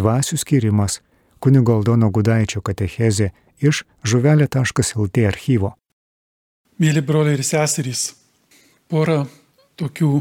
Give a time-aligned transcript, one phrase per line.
[0.00, 1.00] Dvasių skirimas
[1.40, 5.74] kunigo Aldono Gudaičio katechezė iš žuvelė.lt archyvo.
[6.80, 8.14] Mėly broliai ir seserys,
[8.88, 9.26] porą
[9.76, 10.20] tokių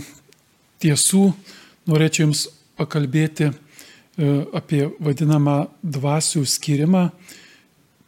[0.83, 1.23] tiesų
[1.87, 2.45] norėčiau Jums
[2.79, 3.53] pakalbėti e,
[4.55, 7.09] apie vadinamą dvasių skirimą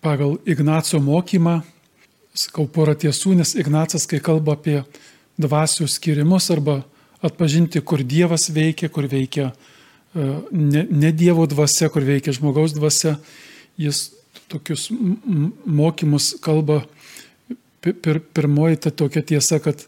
[0.04, 1.62] pagal Ignaco mokymą.
[2.36, 4.82] Sakau porą tiesų, nes Ignacas, kai kalba apie
[5.40, 6.82] dvasių skirimus arba
[7.24, 9.52] atpažinti, kur Dievas veikia, kur veikia
[10.14, 13.16] ne, ne Dievo dvasia, kur veikia žmogaus dvasia,
[13.79, 14.10] jis
[14.51, 14.89] tokius
[15.65, 16.84] mokymus kalba.
[17.82, 19.79] Pir, pirmoji ta tokia tiesa, kad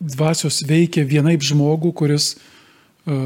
[0.00, 3.16] dvasios veikia vienaip žmogų, kuris e,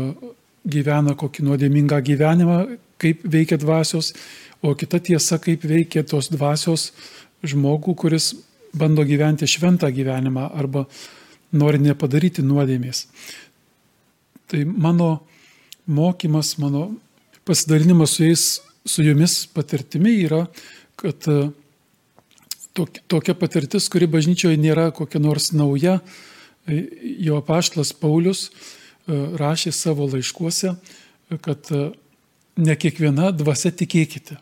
[0.66, 2.56] gyvena kokį nuodėmingą gyvenimą,
[2.98, 4.10] kaip veikia dvasios,
[4.64, 6.88] o kita tiesa, kaip veikia tos dvasios
[7.46, 8.32] žmogų, kuris
[8.74, 10.88] bando gyventi šventą gyvenimą arba
[11.54, 13.04] nori nepadaryti nuodėmės.
[14.50, 15.12] Tai mano
[15.86, 16.90] mokymas, mano
[17.44, 20.46] pasidalinimas su jais, su jumis patirtimi yra,
[20.96, 21.48] kad e,
[23.08, 25.98] tokia patirtis, kuri bažnyčioje nėra kokia nors nauja,
[26.66, 26.80] e,
[27.26, 28.52] jo paštlas Paulius e,
[29.40, 30.74] rašė savo laiškuose,
[31.44, 31.70] kad
[32.60, 34.36] ne kiekviena dvasia tikėkite,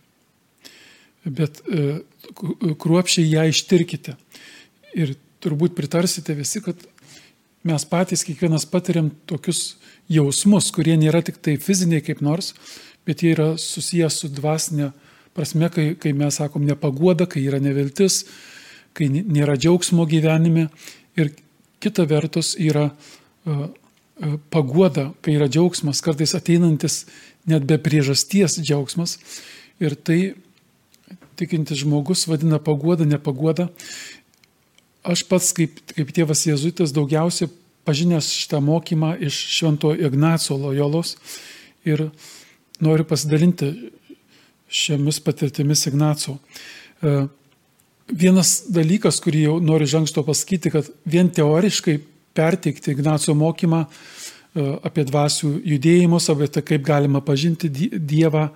[1.24, 1.60] bet
[2.82, 4.16] kruopšiai ją ištirkite.
[4.98, 6.82] Ir turbūt pritarsite visi, kad
[7.66, 9.76] mes patys kiekvienas patiriam tokius
[10.10, 12.52] jausmus, kurie nėra tik tai fiziniai kaip nors,
[13.06, 14.90] bet jie yra susijęs su dvasinė
[15.34, 18.22] prasme, kai, kai mes sakom nepagoda, kai yra neviltis,
[18.96, 20.68] kai nėra džiaugsmo gyvenime.
[21.16, 21.32] Ir
[21.82, 27.04] kita vertus yra uh, uh, pagoda, kai yra džiaugsmas, kartais ateinantis
[27.48, 29.18] net be priežasties džiaugsmas.
[29.82, 30.20] Ir tai
[31.40, 33.70] tikintis žmogus vadina pagoda, nepagoda.
[35.02, 37.50] Aš pats kaip, kaip tėvas Jėzuitas daugiausiai
[37.86, 41.16] pažinęs šitą mokymą iš Švento Ignaco Lojolos
[41.82, 42.06] ir
[42.82, 43.72] noriu pasidalinti
[44.72, 46.36] šiomis patirtimis Ignaco.
[47.02, 47.14] E,
[48.08, 51.98] vienas dalykas, kurį jau noriu žangsto pasakyti, kad vien teoriškai
[52.38, 53.88] perteikti Ignaco mokymą e,
[54.86, 58.46] apie dvasių judėjimus, apie tai, kaip galima pažinti Dievą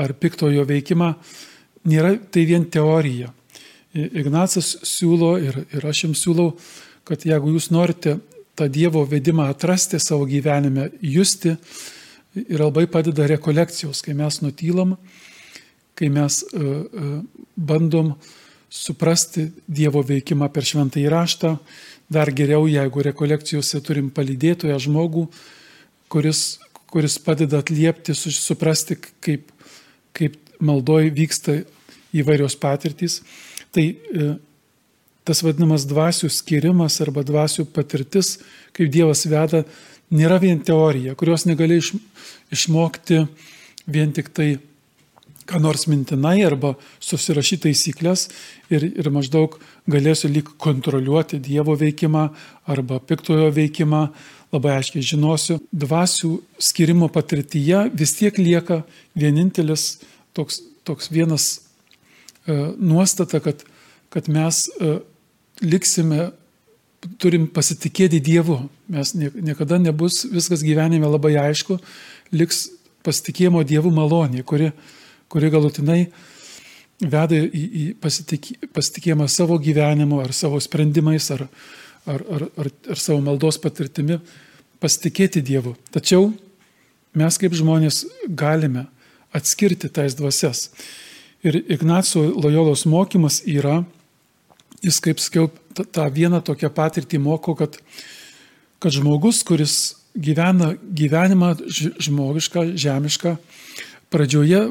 [0.00, 1.12] ar piktojo veikimą,
[1.90, 3.34] nėra tai vien teorija.
[3.94, 6.52] Ignacas siūlo ir, ir aš jums siūlau,
[7.08, 8.18] kad jeigu jūs norite
[8.54, 11.56] tą Dievo vedimą atrasti savo gyvenime, justi,
[12.36, 14.94] ir labai padeda rekolekcijos, kai mes nutylam,
[15.98, 17.16] kai mes uh, uh,
[17.56, 18.14] bandom
[18.70, 21.56] suprasti Dievo veikimą per šventą įraštą,
[22.10, 25.26] dar geriau, jeigu rekolekcijose turim palydėtoją žmogų,
[26.10, 29.50] kuris, kuris padeda atliepti, suprasti, kaip,
[30.14, 31.60] kaip maldoj vyksta
[32.14, 33.20] įvairios patirtys.
[33.74, 34.30] Tai e,
[35.26, 38.38] tas vadinamas dvasių skirimas arba dvasių patirtis,
[38.74, 39.62] kaip Dievas veda,
[40.10, 41.92] nėra vien teorija, kurios negali iš,
[42.50, 43.24] išmokti
[43.90, 44.56] vien tik tai
[45.50, 48.28] ką nors mintinai arba susirašyti taisyklės
[48.70, 49.56] ir, ir maždaug
[49.90, 52.28] galėsiu lyg kontroliuoti Dievo veikimą
[52.70, 54.04] arba piktojo veikimą,
[54.54, 55.58] labai aiškiai žinosiu.
[55.70, 58.82] Dvasių skirimo patirtyje vis tiek lieka
[59.18, 60.00] vienintelis
[60.36, 61.50] toks, toks vienas
[62.78, 63.64] nuostata, kad,
[64.08, 64.98] kad mes e,
[65.64, 66.30] liksime,
[67.20, 68.58] turim pasitikėti Dievu.
[68.92, 71.78] Mes niekada nebus viskas gyvenime labai aišku,
[72.36, 72.66] liks
[73.06, 74.70] pasitikėjimo Dievu malonė, kuri,
[75.32, 76.02] kuri galutinai
[77.00, 81.46] veda į, į pasitikėjimą savo gyvenimu ar savo sprendimais ar,
[82.04, 84.20] ar, ar, ar, ar savo maldos patirtimi
[84.80, 85.74] pasitikėti Dievu.
[85.92, 86.28] Tačiau
[87.16, 88.86] mes kaip žmonės galime
[89.36, 90.68] atskirti tais dvasias.
[91.46, 93.80] Ir Ignaco Lojolos mokymas yra,
[94.84, 97.78] jis kaip sakiau, tą vieną tokią patirtį moko, kad,
[98.82, 99.76] kad žmogus, kuris
[100.12, 101.54] gyvena gyvenimą
[102.02, 103.36] žmogišką, žemišką,
[104.10, 104.70] pradžioje,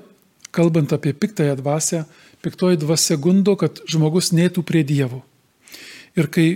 [0.51, 2.03] kalbant apie piktąją dvasę,
[2.41, 5.23] piktoji dvasia gundo, kad žmogus neitų prie Dievo.
[6.17, 6.47] Ir, kai,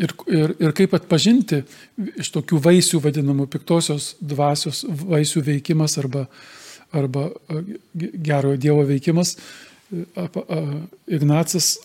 [0.00, 1.62] ir, ir, ir kaip atpažinti
[2.20, 6.26] iš tokių vaisių vadinamų piktosios dvasios vaisių veikimas arba
[6.94, 7.28] arba
[7.94, 9.36] gerojo Dievo veikimas,
[11.06, 11.76] Ignacas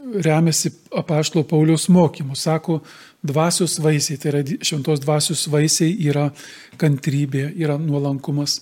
[0.00, 2.36] remiasi apaštalo Pauliaus mokymu.
[2.36, 2.80] Sako,
[3.22, 6.30] dvasios vaisiai, tai yra šventos dvasios vaisiai yra
[6.80, 8.60] kantrybė, yra nuolankumas,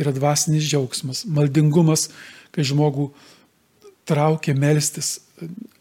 [0.00, 2.08] yra dvasinis džiaugsmas, maldingumas,
[2.54, 3.10] kai žmogų
[4.08, 5.20] traukia melstis,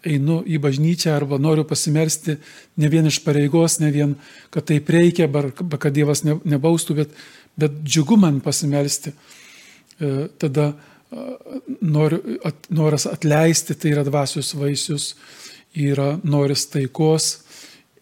[0.05, 2.37] einu į bažnyčią arba noriu pasimelsti
[2.79, 4.13] ne vien iš pareigos, ne vien,
[4.53, 7.17] kad taip reikia, arba kad Dievas nebaustų, bet
[7.59, 9.13] bet džiugu man pasimelsti.
[9.99, 10.71] E, tada
[11.81, 15.13] noriu, at, noras atleisti, tai yra dvasios vaisius,
[15.73, 17.31] yra noris taikos,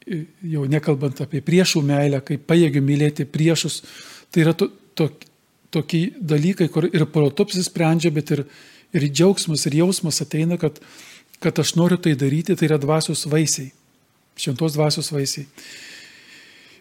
[0.08, 3.82] jau nekalbant apie priešų meilę, kaip pajėgiu mylėti priešus,
[4.32, 5.26] tai yra to, tok,
[5.74, 8.46] tokie dalykai, kur ir protu apsisprendžia, bet ir,
[8.96, 10.80] ir džiaugsmas, ir jausmas ateina, kad,
[11.44, 13.72] kad aš noriu tai daryti, tai yra dvasios vaisiai,
[14.40, 15.48] šventos dvasios vaisiai.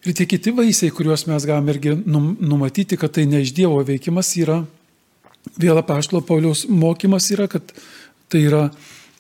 [0.07, 4.29] Ir tie kiti vaisiai, kuriuos mes galime irgi numatyti, kad tai ne iš Dievo veikimas
[4.39, 4.61] yra,
[5.59, 7.73] vėl apaštalo Pauliaus mokymas yra, kad
[8.31, 8.69] tai yra,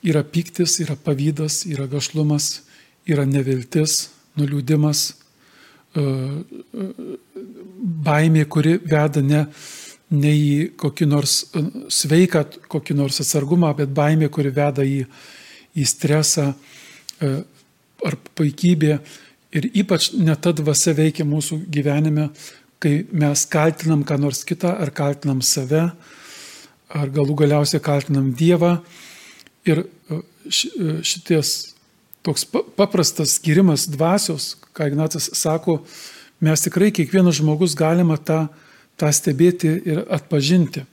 [0.06, 2.60] yra piktis, yra pavydas, yra gašlumas,
[3.02, 6.88] yra neviltis, nuliūdimas, e, e,
[8.06, 9.42] baimė, kuri veda ne,
[10.14, 11.66] ne į kokį nors e,
[11.98, 15.02] sveiką, kokį nors atsargumą, bet baimė, kuri veda į,
[15.74, 16.52] į stresą
[17.16, 19.00] ar paikybė.
[19.56, 22.28] Ir ypač net ta dvasia veikia mūsų gyvenime,
[22.82, 25.86] kai mes kaltinam ką nors kitą, ar kaltinam save,
[26.92, 28.76] ar galų galiausiai kaltinam Dievą.
[29.66, 29.86] Ir
[30.52, 31.54] šities
[32.26, 32.44] toks
[32.76, 35.80] paprastas skirimas dvasios, ką Ignacas sako,
[36.42, 38.44] mes tikrai kiekvienas žmogus galima tą,
[39.00, 40.84] tą stebėti ir atpažinti.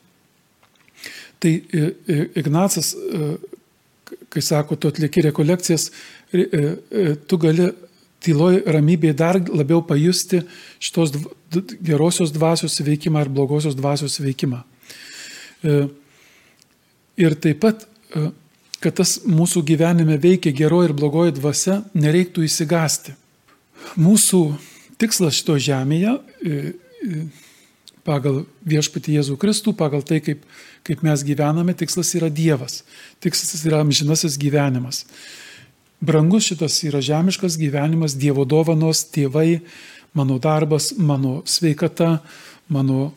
[1.44, 1.54] Tai
[2.40, 2.94] Ignacas,
[4.32, 5.90] kai sako, tu atlieki rekolekcijas,
[6.32, 7.74] tu gali
[8.24, 10.44] tyloj ramybėje dar labiau pajusti
[10.84, 11.16] šitos
[11.84, 14.64] gerosios dvasios veikimą ir blogosios dvasios veikimą.
[17.24, 17.86] Ir taip pat
[18.84, 23.16] kad tas mūsų gyvenime veikia geroji ir blogoji dvasia, nereiktų įsigasti.
[24.00, 24.42] Mūsų
[25.00, 26.58] tikslas šito žemėje e,
[27.08, 27.24] e,
[28.08, 30.44] pagal viešpatį Jėzų Kristų, pagal tai, kaip,
[30.88, 32.82] kaip mes gyvename, tikslas yra Dievas.
[33.24, 35.04] Tikslas yra amžinasis gyvenimas.
[36.04, 39.62] Brangus šitas yra žemiškas gyvenimas, Dievo dovanos, tėvai,
[40.18, 42.18] mano darbas, mano sveikata,
[42.74, 43.14] mano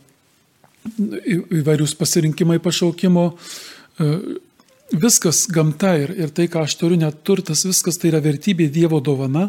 [0.86, 3.24] įvairius pasirinkimai pašaukimo,
[3.98, 4.12] e,
[4.94, 9.00] viskas gamta ir, ir tai, ką aš turiu, net turtas, viskas tai yra vertybė Dievo
[9.02, 9.48] dovana,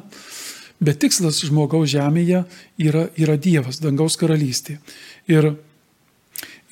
[0.82, 2.44] bet tikslas žmogaus žemėje
[2.90, 4.80] yra, yra Dievas, dangaus karalystė.
[5.30, 5.52] Ir,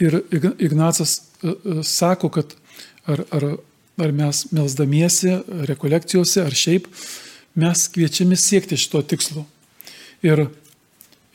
[0.01, 0.19] ir
[0.57, 2.57] Ignacas e, e, sako, kad
[3.05, 3.49] ar, ar,
[4.01, 5.37] ar mes melzdamiesi,
[5.69, 6.87] rekolekcijose, ar šiaip,
[7.55, 9.45] mes kviečiami siekti šito tikslo.
[10.25, 10.47] Ir,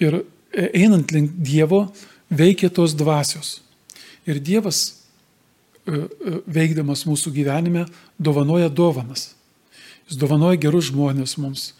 [0.02, 0.22] ir
[0.52, 1.86] einant link Dievo
[2.30, 3.60] veikia tos dvasios.
[4.28, 5.00] Ir Dievas
[5.88, 7.86] E, e, veikdamas mūsų gyvenime,
[8.20, 9.30] dovanoja dovanas.
[10.10, 11.70] Jis dovanoja gerus žmonės mums.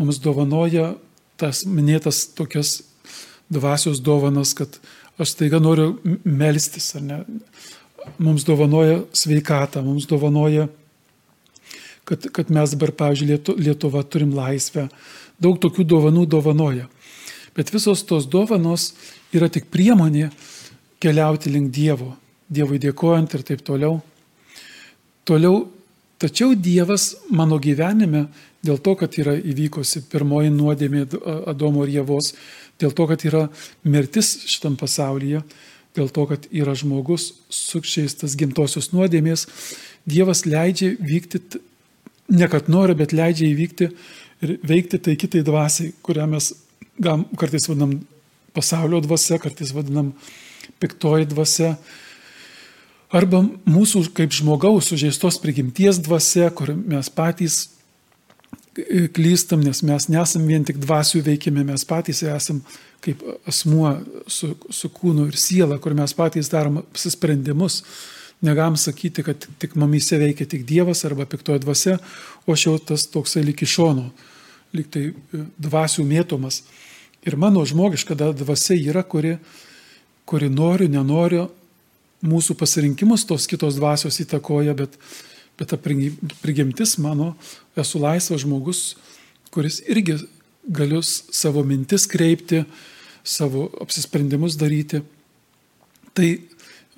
[0.00, 0.94] Mums dovanoja
[1.40, 2.80] tas minėtas tokias
[3.50, 4.76] dvasios dovanas, kad
[5.20, 5.94] aš taiga noriu
[6.24, 7.18] melstis, ar ne.
[8.20, 10.68] Mums dovanoja sveikatą, mums dovanoja,
[12.08, 14.88] kad, kad mes dabar, pavyzdžiui, Lietuva turim laisvę.
[15.40, 16.88] Daug tokių dovanų dovanoja.
[17.56, 18.90] Bet visos tos dovanos
[19.34, 20.30] yra tik priemonė
[21.00, 22.14] keliauti link Dievo.
[22.50, 24.00] Dievui dėkojant ir taip toliau.
[25.28, 25.64] Toliau,
[26.20, 28.26] tačiau Dievas mano gyvenime,
[28.64, 31.06] dėl to, kad yra įvykusi pirmoji nuodėmė
[31.50, 32.34] Adomo ir Jėvos,
[32.80, 33.46] dėl to, kad yra
[33.84, 35.44] mirtis šitam pasaulyje,
[35.96, 39.46] dėl to, kad yra žmogus sukščiaistas gimtosios nuodėmės,
[40.08, 41.60] Dievas leidžia vykti,
[42.32, 43.90] ne kad nori, bet leidžia įvykti
[44.40, 46.54] ir veikti tai kitai dvasiai, kurią mes
[47.00, 47.98] gam, kartais vadinam
[48.56, 50.14] pasaulio dvasia, kartais vadinam
[50.80, 51.74] piktoji dvasia,
[53.12, 57.66] arba mūsų kaip žmogaus sužeistos prigimties dvasia, kur mes patys
[59.14, 62.62] klystam, nes mes nesam vien tik dvasių veikime, mes patys esam
[63.04, 63.94] kaip asmuo
[64.28, 67.82] su, su kūnu ir siela, kur mes patys darom apsisprendimus.
[68.44, 71.98] Negam sakyti, kad tik mamyse veikia tik Dievas arba piktoji dvasia,
[72.46, 74.06] o aš jau tas toksai lik iš šono,
[74.76, 76.62] lik tai e, dvasių mėtomas.
[77.28, 79.34] Ir mano žmogiška dvasia yra, kuri,
[80.24, 81.50] kuri noriu, nenoriu,
[82.24, 84.96] mūsų pasirinkimus tos kitos dvasios įtakoja, bet,
[85.60, 87.34] bet ta prigimtis mano,
[87.76, 88.94] esu laisvas žmogus,
[89.52, 90.16] kuris irgi
[90.68, 92.64] galiu savo mintis kreipti,
[93.24, 95.02] savo apsisprendimus daryti.
[96.14, 96.28] Tai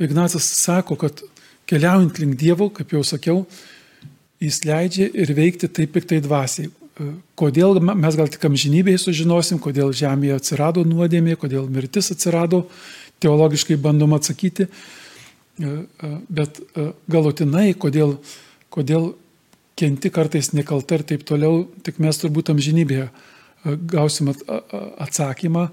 [0.03, 1.21] Ignacas sako, kad
[1.69, 3.43] keliaujant link Dievo, kaip jau sakiau,
[4.43, 6.71] jis leidžia ir veikti taip piktai dvasiai.
[7.39, 12.67] Kodėl mes gal tik amžinybėje sužinosim, kodėl žemėje atsirado nuodėmė, kodėl mirtis atsirado,
[13.23, 14.67] teologiškai bandom atsakyti,
[16.29, 16.61] bet
[17.11, 18.19] galutinai, kodėl,
[18.73, 19.13] kodėl
[19.79, 23.09] kenti kartais nekalta ir taip toliau, tik mes turbūt amžinybėje
[23.95, 25.71] gausim atsakymą.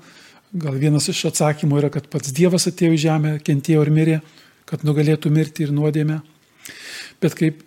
[0.50, 4.20] Gal vienas iš atsakymų yra, kad pats Dievas atėjo į žemę, kentėjo ir mirė,
[4.70, 6.20] kad nugalėtų mirti ir nuodėmę.
[7.22, 7.62] Bet kaip,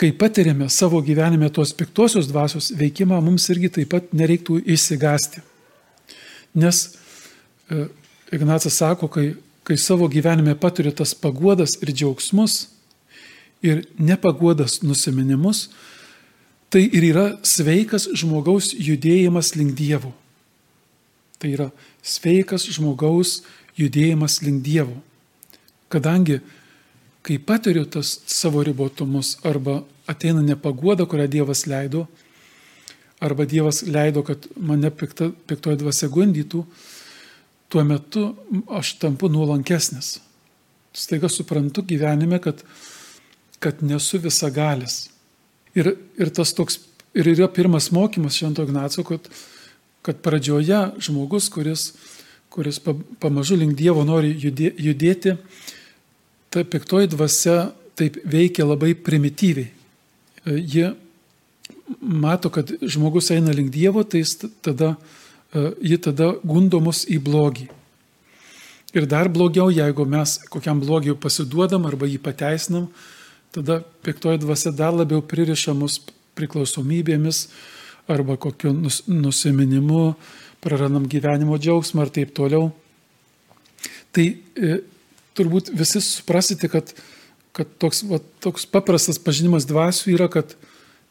[0.00, 5.44] kai patiriame savo gyvenime tos piktosios dvasios veikimą, mums irgi taip pat nereiktų įsigasti.
[6.56, 6.86] Nes
[8.32, 9.32] Ignacas sako, kai
[9.64, 12.68] kai savo gyvenime patiri tas paguodas ir džiaugsmus
[13.64, 15.70] ir nepaguodas nusiminimus,
[16.68, 20.12] tai ir yra sveikas žmogaus judėjimas link Dievo.
[21.38, 21.70] Tai yra
[22.02, 23.42] sveikas žmogaus
[23.78, 25.00] judėjimas link Dievo.
[25.92, 26.40] Kadangi,
[27.24, 32.06] kai patiriu tas savo ribotumus arba ateina nepagoda, kurią Dievas leido,
[33.20, 36.64] arba Dievas leido, kad mane pikta, piktoji dvasia gundytų,
[37.72, 38.26] tuo metu
[38.68, 40.18] aš tampu nuolankesnis.
[40.94, 42.60] Staiga suprantu gyvenime, kad,
[43.58, 45.08] kad nesu visagalis.
[45.74, 46.78] Ir, ir tas toks,
[47.16, 49.26] ir yra pirmas mokymas Švento Ignaco, kad,
[50.04, 51.92] kad pradžioje žmogus, kuris,
[52.52, 52.80] kuris
[53.20, 55.38] pamažu link Dievo nori judėti,
[56.52, 59.70] ta piktoji dvasia taip veikia labai primityviai.
[60.44, 60.90] Ji
[62.00, 64.22] mato, kad žmogus eina link Dievo, tai
[64.62, 64.94] tada,
[65.54, 67.68] e, ji tada gundo mus į blogį.
[68.94, 72.90] Ir dar blogiau, jeigu mes kokiam blogiu pasiduodam arba jį pateisinam,
[73.56, 75.98] tada piktoji dvasia dar labiau pririša mus
[76.38, 77.48] priklausomybėmis
[78.10, 80.14] arba kokiu nus, nusiminimu,
[80.64, 82.70] prarandam gyvenimo džiaugsmą ir taip toliau.
[84.14, 84.76] Tai e,
[85.36, 86.92] turbūt visi suprasite, kad,
[87.56, 90.56] kad toks, va, toks paprastas pažinimas dvasių yra, kad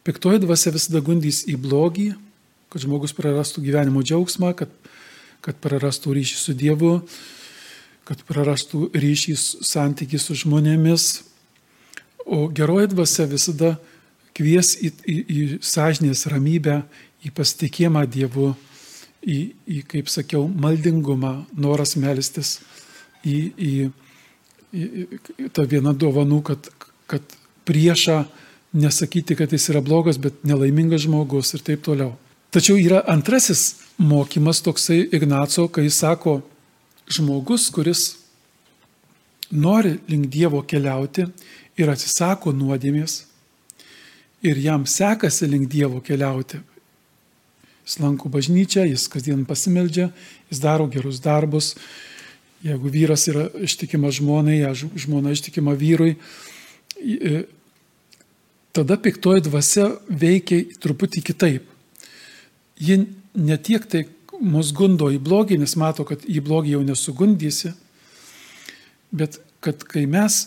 [0.04, 2.10] Piktoji dvasia visada gundys į blogį,
[2.68, 4.72] kad žmogus prarastų gyvenimo džiaugsmą, kad,
[5.40, 6.98] kad prarastų ryšį su Dievu,
[8.04, 11.06] kad prarastų ryšį santykį su žmonėmis.
[12.28, 13.78] O geroji dvasia visada
[14.38, 16.82] kvies į, į, į sąžinės ramybę,
[17.24, 18.54] į pasitikėjimą Dievu,
[19.24, 22.58] į, į, kaip sakiau, maldingumą, noras melstis,
[23.24, 23.74] į, į,
[24.74, 24.88] į,
[25.46, 26.70] į tą vieną dovanų, kad,
[27.08, 27.38] kad
[27.68, 28.24] priešą
[28.74, 32.16] nesakyti, kad jis yra blogas, bet nelaimingas žmogus ir taip toliau.
[32.54, 36.42] Tačiau yra antrasis mokymas toksai Ignaco, kai jis sako,
[37.10, 38.04] žmogus, kuris
[39.54, 41.28] nori link Dievo keliauti
[41.78, 43.22] ir atsisako nuodėmės
[44.44, 46.60] ir jam sekasi link Dievo keliauti.
[47.84, 50.10] Jis lanko bažnyčią, jis kasdien pasimeldžia,
[50.52, 51.74] jis daro gerus darbus.
[52.64, 54.62] Jeigu vyras yra ištikimas žmonai,
[54.96, 56.14] žmona ištikima vyrui,
[58.72, 61.68] tada piktoji dvasia veikia truputį kitaip.
[62.80, 63.02] Ji
[63.36, 64.06] ne tiek tai
[64.40, 67.74] mus gundo į blogį, nes mato, kad į blogį jau nesugundysi,
[69.12, 70.46] bet kad kai mes,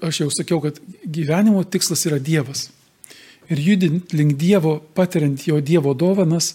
[0.00, 2.70] aš jau sakiau, kad gyvenimo tikslas yra Dievas.
[3.50, 6.54] Ir judint link Dievo, patiriant jo Dievo dovanas,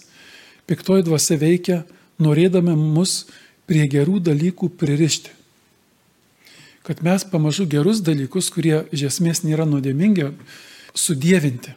[0.66, 1.82] piktoji dvasia veikia,
[2.22, 3.26] norėdami mus
[3.68, 5.38] prie gerų dalykų pririšti
[6.88, 10.30] kad mes pamažu gerus dalykus, kurie iš esmės nėra nuodėmingi,
[10.96, 11.74] sudėvinti.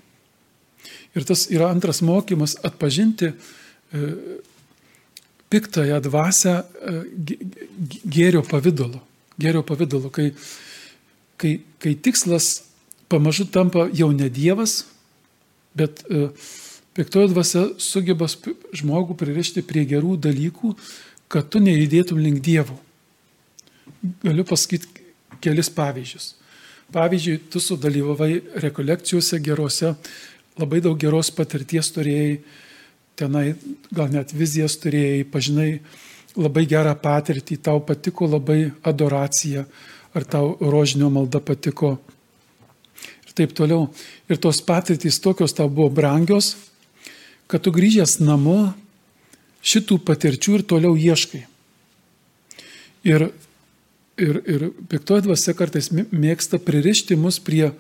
[1.11, 4.11] Ir tas yra antras mokymas- atpažinti e,
[5.51, 7.03] piktąją dvasę e,
[8.07, 9.01] gėrio pavydalu.
[9.35, 10.29] Gėrio pavydalu, kai,
[11.35, 12.63] kai, kai tikslas
[13.11, 14.85] pamažu tampa jau ne Dievas,
[15.77, 16.29] bet e,
[16.97, 20.75] piktoji dvasia sugeba žmogų pririšti prie gerų dalykų,
[21.31, 22.75] kad tu nejudėtum link Dievo.
[24.23, 25.01] Galiu pasakyti
[25.41, 26.35] kelis pavyzdžius.
[26.91, 29.93] Pavyzdžiui, tu sudalyvavai rekolekcijose gerose,
[30.59, 32.41] labai daug geros patirties turėjai,
[33.15, 33.53] tenai
[33.95, 35.69] gal net vizijas turėjai, pažinai
[36.35, 39.63] labai gerą patirtį, tau patiko labai adoracija,
[40.15, 41.95] ar tau rožinio malda patiko
[43.41, 43.89] taip toliau.
[44.31, 46.55] Ir tos patirtys tokios tau buvo brangios,
[47.51, 48.71] kad tu grįžęs namo
[49.61, 51.45] šitų patirčių ir toliau ieškai.
[53.09, 53.31] Ir
[54.21, 57.71] ir, ir piktoji dvasia kartais mėgsta pririšti mus prie,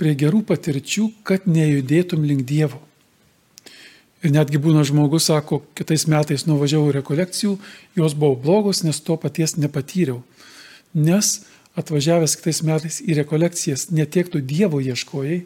[0.00, 2.80] prie gerų patirčių, kad nejudėtum link Dievo.
[4.22, 7.56] Ir netgi būna žmogus, sako, kitais metais nuvažiavau rekolekcijų,
[7.98, 10.20] jos buvo blogos, nes to paties nepatyriau.
[10.94, 11.40] Nes
[11.78, 15.42] atvažiavęs kitais metais į rekolekcijas netiek tu Dievo ieškojai,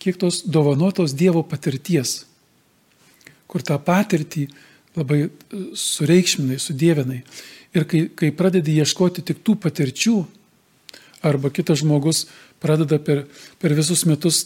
[0.00, 2.22] kiek tos dovanotos Dievo patirties,
[3.48, 4.48] kur tą patirtį
[4.96, 5.28] labai
[5.76, 7.22] sureikšminai, sudėvinai.
[7.76, 10.16] Ir kai, kai pradedi ieškoti tik tų patirčių,
[11.22, 12.26] arba kitas žmogus
[12.62, 13.24] pradeda per,
[13.58, 14.44] per visus metus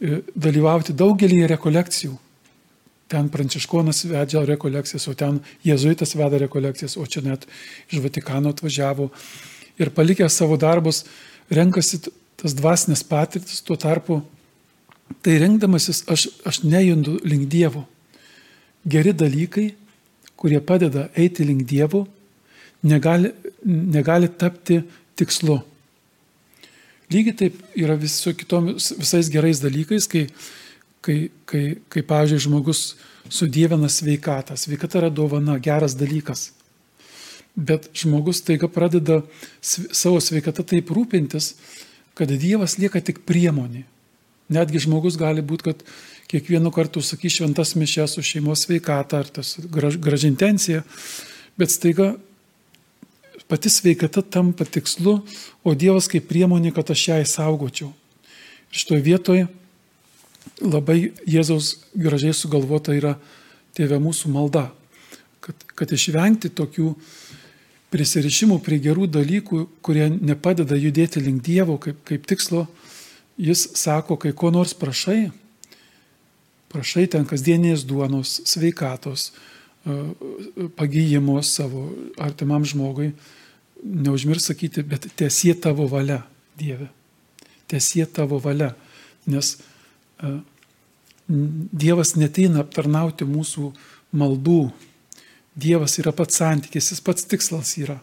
[0.00, 2.16] e, dalyvauti daugelį rekolekcijų.
[3.06, 7.46] Ten pranciškonas vedžia rekolekcijas, o ten jėzuitas veda rekolekcijas, o čia net
[7.92, 9.12] iš Vatikano atvažiavo.
[9.80, 11.04] Ir palikęs savo darbus,
[11.52, 12.00] renkasi
[12.36, 14.22] tas dvasinės patirtis, tuo tarpu
[15.22, 17.84] tai rengdamasis aš, aš nejundu link Dievo.
[18.86, 19.68] Geri dalykai,
[20.38, 22.06] kurie padeda eiti link Dievo,
[22.82, 23.32] negali,
[23.64, 24.80] negali tapti
[25.16, 25.60] tikslu.
[27.10, 30.26] Lygiai taip yra vis su kitomis, visais gerais dalykais, kai,
[31.00, 32.80] kai, kai, kai pavyzdžiui, žmogus
[33.30, 34.58] sudėvina sveikatą.
[34.58, 36.50] Sveikata yra dovana, geras dalykas.
[37.56, 39.22] Bet žmogus taiga pradeda
[39.64, 41.54] savo sveikatą taip rūpintis,
[42.16, 43.86] kad Dievas lieka tik priemonė.
[44.52, 45.82] Netgi žmogus gali būti, kad
[46.30, 50.84] kiekvienu kartu sakys šventas mišės su šeimos sveikata ar tas graž, graži intencija,
[51.58, 52.14] bet staiga
[53.48, 55.20] pati sveikata tampa tikslu,
[55.64, 57.92] o Dievas kaip priemonė, kad aš ją įsaugočiau.
[58.70, 59.46] Ir šitoje vietoje
[60.62, 63.14] labai Jėzaus gražiai sugalvota yra
[63.76, 64.68] tėvė mūsų malda,
[65.44, 66.94] kad, kad išvengti tokių
[67.94, 72.66] prisirišimų prie gerų dalykų, kurie nepadeda judėti link Dievo kaip, kaip tikslo,
[73.38, 75.30] jis sako, kai ko nors prašai,
[76.72, 79.30] prašai ten kasdienės duonos, sveikatos,
[80.76, 81.86] pagyjimo savo
[82.18, 83.12] artimam žmogui,
[83.84, 86.24] neužmirš sakyti, bet tiesie tavo valia,
[86.58, 86.88] Dieve.
[87.68, 88.72] Tiesie tavo valia.
[89.28, 89.56] Nes
[90.24, 90.40] uh,
[91.28, 93.72] Dievas neteina aptarnauti mūsų
[94.16, 94.60] maldų.
[95.56, 97.96] Dievas yra pats santykis, jis pats tikslas yra.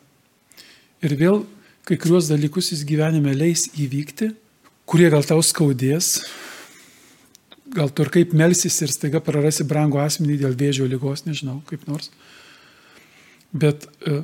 [1.03, 1.43] Ir vėl
[1.87, 4.31] kai kuriuos dalykus jis gyvenime leis įvykti,
[4.89, 6.23] kurie gal tau skaudės,
[7.73, 11.85] gal tu ir kaip melsis ir staiga prarasi brangų asmenį dėl vėžio lygos, nežinau, kaip
[11.89, 12.09] nors.
[13.53, 14.23] Bet uh,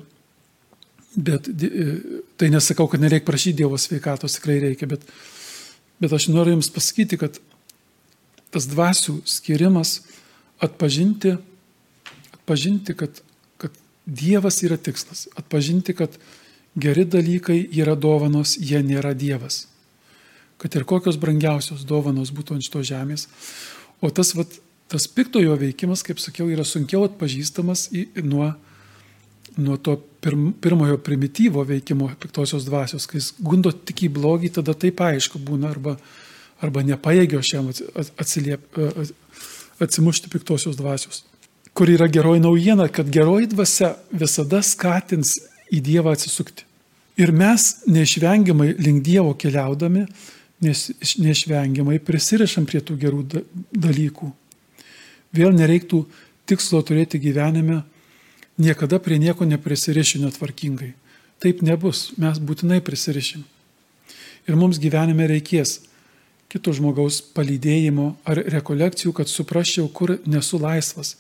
[1.15, 1.85] Bet e,
[2.37, 5.01] tai nesakau, kad nereikia prašyti Dievo sveikatos, tikrai reikia, bet,
[5.97, 7.39] bet aš noriu Jums pasakyti, kad
[8.53, 9.99] tas dvasių skirimas
[10.61, 11.35] atpažinti,
[12.49, 13.21] atpažinti kad,
[13.57, 13.71] kad
[14.05, 16.17] Dievas yra tikslas, atpažinti, kad
[16.75, 19.67] geri dalykai yra dovanos, jie nėra Dievas.
[20.57, 23.27] Kad ir kokios brangiausios dovanos būtų ant šito žemės.
[24.01, 24.57] O tas, vat,
[24.89, 28.55] tas piktojo veikimas, kaip sakiau, yra sunkiau atpažįstamas į, nuo
[29.59, 34.75] nuo to pirm, pirmojo primityvo veikimo piktosios dvasios, kai jis gundo tik į blogį, tada
[34.77, 35.97] taip aišku būna, arba,
[36.63, 37.67] arba nepaėgio šiam
[38.21, 38.77] atsiliep,
[39.83, 41.25] atsimušti piktosios dvasios.
[41.79, 45.37] Kur yra geroji naujiena, kad geroji dvasia visada skatins
[45.71, 46.65] į Dievą atsisukti.
[47.19, 50.03] Ir mes neišvengiamai link Dievo keliaudami,
[50.59, 50.89] nes
[51.23, 53.21] neišvengiamai prisirišam prie tų gerų
[53.71, 54.27] dalykų.
[55.35, 56.03] Vėl nereiktų
[56.49, 57.83] tikslo turėti gyvenime
[58.59, 60.91] niekada prie nieko neprisirišiu netvarkingai.
[61.39, 63.45] Taip nebus, mes būtinai prisirišim.
[64.49, 65.77] Ir mums gyvenime reikės
[66.49, 71.15] kito žmogaus palydėjimo ar rekolekcijų, kad suprasčiau, kur nesu laisvas,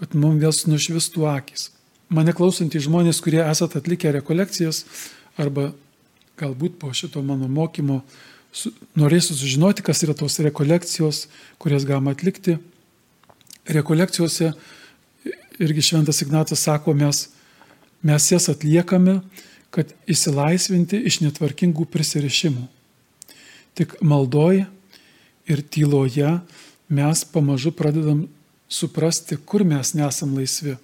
[0.00, 1.68] kad mums vėl nušvistų akis.
[2.10, 4.82] Mane klausantys žmonės, kurie esat atlikę rekolekcijas
[5.38, 5.70] arba
[6.40, 8.00] galbūt po šito mano mokymo
[8.52, 11.26] su, norėsiu sužinoti, kas yra tos rekolekcijos,
[11.60, 12.56] kurias galima atlikti.
[13.68, 14.54] Rekolekcijose
[15.60, 17.28] irgi šventas Ignatas sako, mes,
[18.02, 19.20] mes jas atliekame,
[19.70, 22.64] kad įsilaisvinti iš netvarkingų prisirišimų.
[23.78, 24.64] Tik maldoj
[25.46, 26.32] ir tyloje
[26.90, 28.24] mes pamažu pradedam
[28.70, 30.76] suprasti, kur mes nesam laisvi.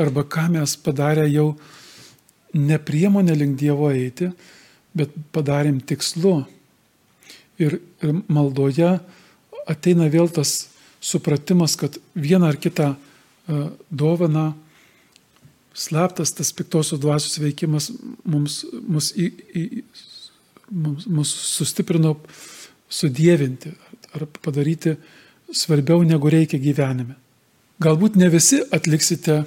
[0.00, 1.52] Arba ką mes padarę jau
[2.54, 4.30] ne priemonė link Dievo eiti,
[4.94, 6.40] bet padarėm tikslu.
[7.58, 8.96] Ir, ir maldoje
[9.70, 10.64] ateina vėl tas
[11.04, 12.94] supratimas, kad vieną ar kitą
[13.48, 14.54] E, dovana,
[15.74, 17.90] slaptas tas piktosios dvasios veikimas
[18.24, 19.82] mums, mus, į, į,
[20.72, 22.14] mums, mus sustiprino
[22.88, 23.74] sudėvinti
[24.16, 24.94] ar padaryti
[25.52, 27.18] svarbiau negu reikia gyvenime.
[27.82, 29.42] Galbūt ne visi atliksite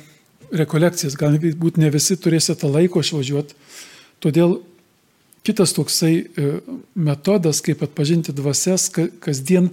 [0.51, 3.55] rekolekcijas, galbūt ne visi turėsite laiko išvažiuoti,
[4.23, 4.57] todėl
[5.47, 6.47] kitas toksai e,
[6.95, 9.69] metodas, kaip atpažinti dvasias, kasdien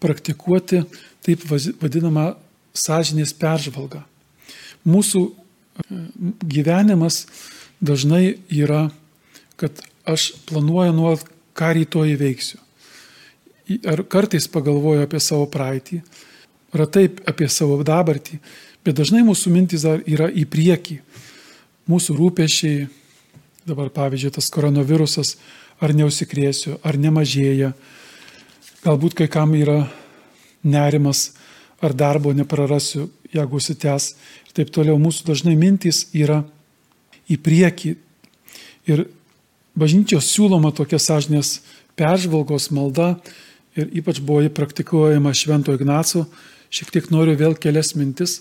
[0.00, 0.84] praktikuoti
[1.24, 1.44] taip
[1.82, 2.30] vadinamą
[2.72, 4.06] sąžinės peržvalga.
[4.88, 6.00] Mūsų e,
[6.40, 7.26] gyvenimas
[7.84, 8.88] dažnai yra,
[9.60, 12.60] kad aš planuoju nuolat, ką rytoj įveiksiu.
[13.86, 16.00] Ar kartais pagalvoju apie savo praeitį,
[16.74, 18.38] ar taip apie savo dabartį,
[18.84, 21.00] bet dažnai mūsų mintis yra į priekį.
[21.90, 22.84] Mūsų rūpešiai,
[23.66, 25.34] dabar pavyzdžiui, tas koronavirusas,
[25.80, 27.72] ar neusikrėsiu, ar nemažėja,
[28.84, 29.82] galbūt kai kam yra
[30.62, 31.32] nerimas,
[31.80, 34.10] ar darbo neprarasiu, jeigu užsitęs
[34.46, 34.98] ir taip toliau.
[35.00, 36.42] Mūsų dažnai mintys yra
[37.30, 37.94] į priekį.
[38.90, 39.06] Ir
[39.78, 41.60] bažnyčios siūloma tokia sąžinės
[41.98, 43.14] peržvalgos malda
[43.78, 46.26] ir ypač buvo jį praktikuojama Švento Ignaco.
[46.70, 48.40] Šiek tiek noriu vėl kelias mintis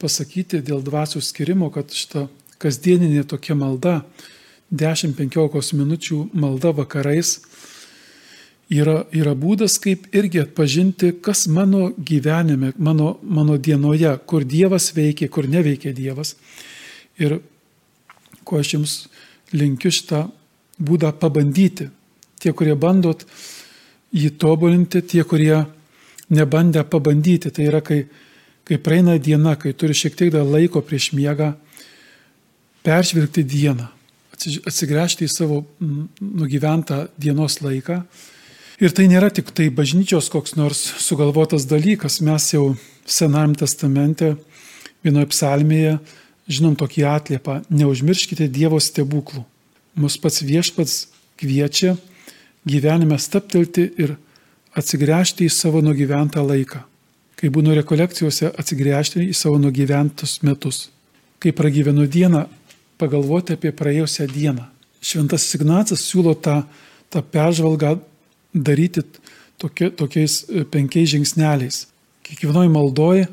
[0.00, 2.28] pasakyti dėl dvasių skirimo, kad šita
[2.62, 4.02] kasdieninė tokia malda,
[4.72, 7.38] 10-15 minučių malda vakarais,
[8.72, 15.28] yra, yra būdas, kaip irgi atpažinti, kas mano gyvenime, mano, mano dienoje, kur Dievas veikia,
[15.28, 16.36] kur neveikia Dievas.
[17.20, 17.40] Ir
[18.44, 18.98] ko aš jums
[19.52, 20.26] linkiu šitą
[20.80, 21.88] būdą pabandyti.
[22.38, 23.24] Tie, kurie bandot
[24.14, 25.66] jį tobulinti, tie, kurie
[26.34, 28.02] nebandė pabandyti, tai yra, kai,
[28.68, 31.52] kai praeina diena, kai turi šiek tiek dar laiko prieš miegą,
[32.84, 33.88] peržvelgti dieną,
[34.38, 35.62] atsigręžti į savo
[36.20, 38.02] nugyventą dienos laiką
[38.78, 42.20] Ir tai nėra tik tai bažnyčios koks nors sugalvotas dalykas.
[42.22, 42.76] Mes jau
[43.08, 44.36] Senajame testamente
[45.02, 45.96] vienoje psalmėje
[46.46, 47.56] žinom tokį atliepą.
[47.74, 49.42] Neužmirškite Dievo stebuklų.
[49.98, 51.08] Mus pats viešpats
[51.40, 51.96] kviečia
[52.68, 54.14] gyvenime staptelti ir
[54.78, 56.82] atsigręžti į savo nugyventą laiką.
[57.38, 60.88] Kai būnu rekolekcijose, atsigręžti į savo nugyventus metus.
[61.38, 62.46] Kai pragyvenu dieną,
[62.98, 64.66] pagalvoti apie praėjusią dieną.
[64.98, 66.64] Šventasis Ignacas siūlo tą,
[67.12, 67.94] tą peržvalgą
[68.54, 69.04] daryti
[69.58, 71.84] tokie, tokiais e, penkiais žingsneliais.
[72.26, 73.28] Kiekvienoje maldoje,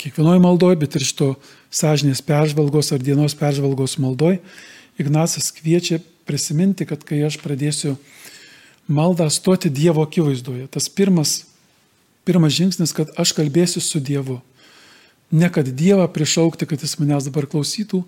[0.00, 1.34] kiekvienoje maldoje, bet ir šito
[1.68, 4.40] sąžinės peržvalgos ar dienos peržvalgos maldoje,
[4.98, 7.92] Ignacas kviečia prisiminti, kad kai aš pradėsiu
[8.88, 11.44] maldą stoti Dievo akivaizdoje, tas pirmas,
[12.24, 14.40] pirmas žingsnis, kad aš kalbėsiu su Dievu.
[15.30, 18.00] Ne kad Dievą prišaukti, kad jis manęs dabar klausytų,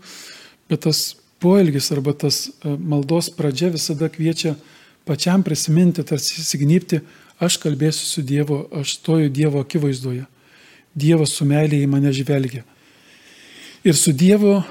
[0.73, 4.55] bet tas poelgis arba tas e, maldos pradžia visada kviečia
[5.05, 7.01] pačiam prisiminti, tarsi įsignypti,
[7.41, 10.25] aš kalbėsiu su Dievu, aš stoju Dievo akivaizdoje.
[10.97, 12.65] Dievas su meilė į mane žvelgia.
[13.85, 14.63] Ir su Dievo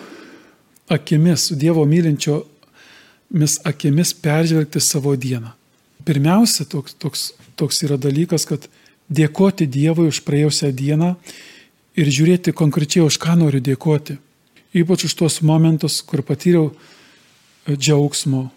[0.90, 5.59] akimis, su Dievo mylinčiomis akimis peržvelgti savo dieną.
[6.08, 7.24] Pirmiausia, toks, toks,
[7.60, 8.70] toks yra dalykas, kad
[9.12, 11.14] dėkoti Dievui už praėjusią dieną
[12.00, 14.18] ir žiūrėti konkrečiai, už ką noriu dėkoti.
[14.80, 16.70] Ypač už tuos momentus, kur patyriau
[17.68, 18.48] džiaugsmo,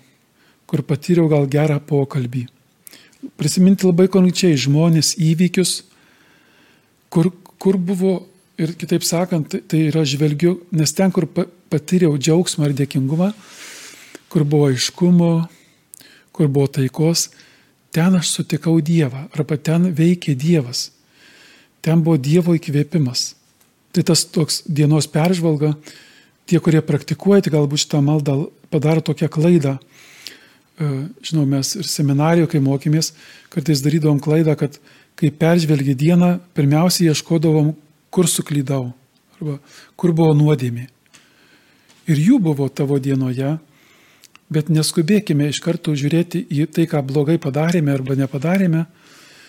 [0.68, 2.46] kur patyriau gal gerą pokalbį.
[3.38, 5.83] Prisiminti labai konkrečiai žmonės, įvykius,
[7.12, 8.14] kur, kur buvo,
[8.61, 11.26] ir kitaip sakant, tai, tai yra žvelgiu, nes ten, kur
[11.72, 13.33] patyriau džiaugsmą ir dėkingumą,
[14.33, 15.33] kur buvo aiškumo,
[16.33, 17.29] kur buvo taikos,
[17.92, 20.90] ten aš sutikau Dievą, arba ten veikė Dievas.
[21.85, 23.35] Ten buvo Dievo įkvėpimas.
[23.92, 25.75] Tai tas toks dienos peržvalga,
[26.49, 28.38] tie, kurie praktikuojate galbūt šitą maldą,
[28.73, 29.77] padaro tokią klaidą,
[30.83, 30.88] E,
[31.23, 33.12] žinau, mes ir seminarijoje, kai mokėmės,
[33.53, 34.79] kartais darydavom klaidą, kad
[35.21, 37.75] kai peržvelgi dieną, pirmiausia ieškodavom,
[38.12, 38.87] kur suklydau,
[39.37, 39.59] arba
[40.01, 40.88] kur buvo nuodėmė.
[42.09, 43.59] Ir jų buvo tavo dienoje,
[44.52, 48.84] bet neskubėkime iš karto žiūrėti į tai, ką blogai padarėme arba nepadarėme,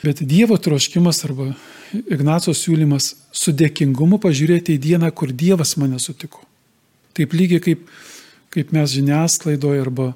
[0.03, 1.51] bet Dievo troškimas arba
[1.93, 6.41] Ignaco siūlymas su dėkingumu pažiūrėti į dieną, kur Dievas mane sutiko.
[7.13, 7.85] Taip lygiai kaip,
[8.53, 10.13] kaip mes žiniasklaidoje arba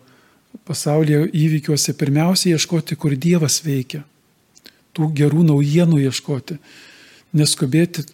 [0.67, 4.03] pasaulyje įvykiuose pirmiausia ieškoti, kur Dievas veikia.
[4.97, 6.57] Tų gerų naujienų ieškoti.
[7.37, 8.07] Neskubėti,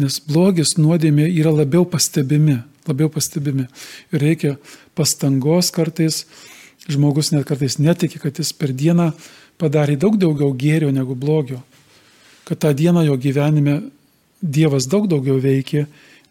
[0.00, 3.68] nes blogis nuodėmė yra labiau pastebimi, labiau pastebimi.
[4.10, 4.56] Ir reikia
[4.94, 6.24] pastangos kartais,
[6.88, 9.12] žmogus net kartais netiki, kad jis per dieną
[9.60, 11.60] padarė daug daugiau gėrio negu blogio.
[12.44, 13.82] Kad tą dieną jo gyvenime
[14.44, 15.86] Dievas daug daugiau veikė,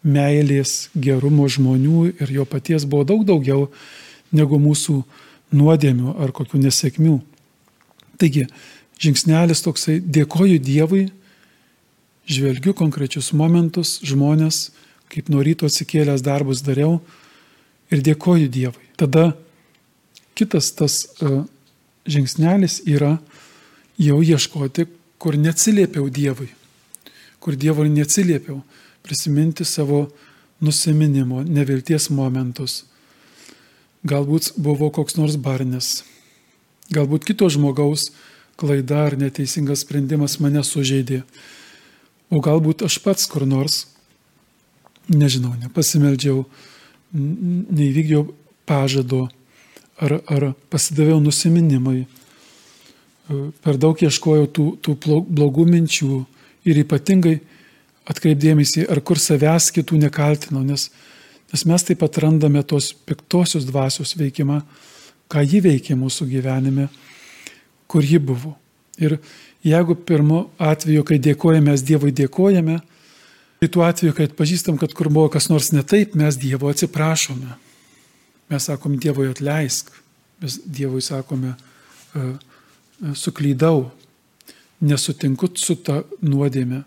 [0.06, 3.64] meilės, gerumo žmonių ir jo paties buvo daug daugiau
[4.30, 5.00] negu mūsų
[5.54, 7.16] nuodėmių ar kokių nesėkmių.
[8.20, 8.44] Taigi,
[9.02, 11.08] žingsnelis toksai, dėkoju Dievui,
[12.30, 14.68] žvelgiu konkrečius momentus, žmonės,
[15.10, 17.00] kaip nuo ryto atsikėlęs darbus dariau
[17.92, 18.86] ir dėkoju Dievui.
[18.96, 19.32] Tada
[20.38, 21.42] kitas tas uh,
[22.06, 23.18] žingsnelis yra
[24.00, 24.86] jau ieškoti,
[25.18, 26.50] kur neatsiliepiau Dievui,
[27.40, 28.62] kur Dievui neatsiliepiau,
[29.04, 30.08] prisiminti savo
[30.64, 32.82] nusiminimo, nevilties momentus
[34.04, 36.02] Galbūt buvo koks nors barnis.
[36.92, 38.10] Galbūt kito žmogaus
[38.60, 41.22] klaida ar neteisingas sprendimas mane sužeidė.
[42.28, 43.86] O galbūt aš pats kur nors,
[45.08, 46.44] nežinau, nepasimeldžiau,
[47.14, 48.26] neįvykdžiau
[48.66, 49.28] pažado
[50.00, 52.04] ar, ar pasidaviau nusiminimai.
[53.64, 56.20] Per daug ieškojau tų, tų blogų minčių
[56.68, 57.38] ir ypatingai
[58.10, 60.90] atkreipdėmėsi, ar kur savęs kitų nekaltinau, nes
[61.54, 64.56] Nes mes taip pat randame tos piktosios dvasios veikimą,
[65.30, 66.88] ką ji veikia mūsų gyvenime,
[67.86, 68.56] kur ji buvo.
[68.98, 69.20] Ir
[69.62, 72.80] jeigu pirmo atveju, kai dėkojame, Dievui dėkojame,
[73.64, 77.54] tai tuo atveju, kai atpažįstam, kad kur buvo kas nors ne taip, mes Dievo atsiprašome.
[78.52, 79.88] Mes sakom Dievui atleisk,
[80.42, 81.56] mes Dievui sakome e,
[82.20, 83.86] e, suklydau,
[84.84, 86.82] nesutinku su ta nuodėme.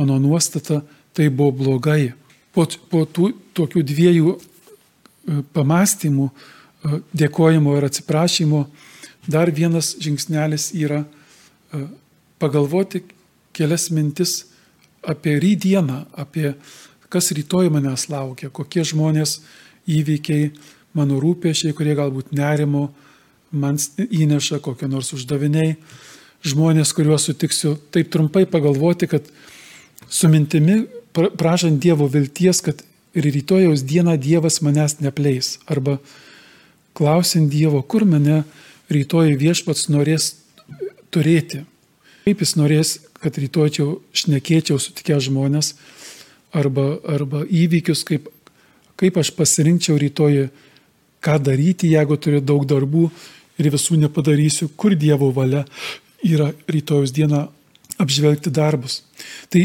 [0.00, 0.80] Mano nuostata
[1.14, 2.12] tai buvo blogai
[2.50, 4.40] po, po tų tokių dviejų e,
[5.54, 6.30] pamastymų,
[7.14, 8.64] dėkojimo ir atsiprašymo,
[9.30, 11.04] dar vienas žingsnelis yra
[12.42, 13.04] pagalvoti
[13.54, 14.40] kelias mintis
[15.02, 16.54] apie rydieną, apie
[17.12, 19.40] kas rytoj manęs laukia, kokie žmonės
[19.90, 20.52] įvykiai,
[20.96, 22.90] mano rūpešiai, kurie galbūt nerimo
[23.52, 25.76] man įneša kokie nors uždaviniai,
[26.46, 29.28] žmonės, kuriuos sutiksiu, taip trumpai pagalvoti, kad
[30.08, 32.82] su mintimi prašant Dievo vilties, kad
[33.14, 35.58] ir rytojaus dieną Dievas manęs nepleis.
[35.68, 35.98] Arba
[36.96, 38.42] klausint Dievo, kur mane
[38.92, 40.32] rytoj viešpats norės
[41.12, 41.64] turėti.
[42.24, 45.72] Kaip jis norės, kad rytočiau šnekėčiau sutikęs žmonės
[46.52, 48.28] arba, arba įvykius, kaip,
[48.98, 50.48] kaip aš pasirinkčiau rytoj,
[51.22, 53.06] ką daryti, jeigu turiu daug darbų
[53.62, 55.62] ir visų nepadarysiu, kur Dievo valia
[56.26, 57.44] yra rytojus dieną
[58.02, 59.02] apžvelgti darbus.
[59.52, 59.62] Tai,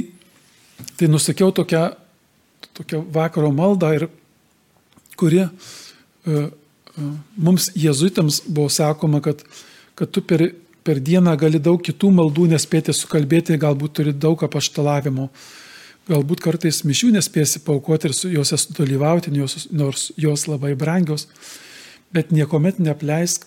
[1.00, 1.88] tai nusakiau tokią,
[2.78, 4.08] tokią vakaro maldą, ir,
[5.18, 5.50] kuri uh,
[6.30, 6.48] uh,
[7.38, 9.42] mums jezuitams buvo sakoma, kad,
[9.98, 10.46] kad tu per,
[10.88, 15.28] per dieną gali daug kitų maldų nespėti sukalbėti, galbūt turi daug apaštalavimo.
[16.08, 19.34] Galbūt kartais mišių nespėsi paukoti ir juose sudalyvauti,
[19.76, 21.28] nors jos labai brangios,
[22.16, 23.44] bet niekuomet neapleisk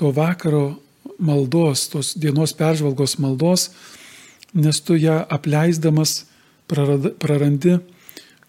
[0.00, 0.78] to vakaro
[1.20, 3.68] maldos, tos dienos peržvalgos maldos,
[4.54, 6.22] nes tu ją apleisdamas
[6.68, 7.76] prarandi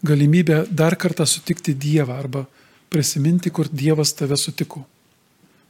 [0.07, 2.45] galimybę dar kartą sutikti Dievą arba
[2.89, 4.85] prisiminti, kur Dievas tave sutiko.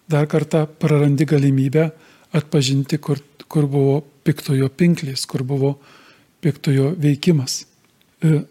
[0.09, 1.89] Dar kartą prarandi galimybę
[2.35, 5.75] atpažinti, kur, kur buvo piktojo pinklės, kur buvo
[6.43, 7.63] piktojo veikimas.
[8.23, 8.43] E,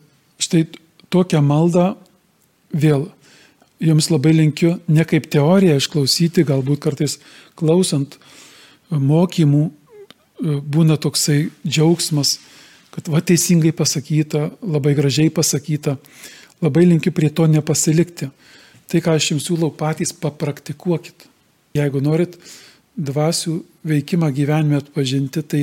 [0.42, 0.66] štai
[1.12, 1.92] tokią maldą
[2.72, 3.08] vėl
[3.80, 7.18] jums labai linkiu ne kaip teoriją išklausyti, galbūt kartais
[7.58, 8.18] klausant
[8.90, 9.72] mokymų e,
[10.58, 12.38] būna toksai džiaugsmas,
[12.94, 15.98] kad va teisingai pasakyta, labai gražiai pasakyta,
[16.64, 18.32] labai linkiu prie to nepasilikti.
[18.88, 21.26] Tai, ką aš jums siūlau, patys papraktikuokit.
[21.76, 22.38] Jeigu norit
[22.98, 23.54] dvasių
[23.88, 25.62] veikimą gyvenime atpažinti, tai,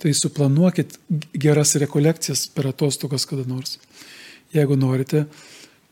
[0.00, 0.98] tai suplanuokit
[1.40, 3.78] geras rekolekcijas per atostogas kada nors.
[4.54, 5.26] Jeigu norite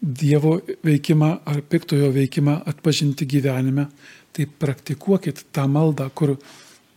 [0.02, 3.86] Dievo veikimą ar piktojo veikimą atpažinti gyvenime,
[4.34, 6.34] tai praktikuokit tą maldą, kur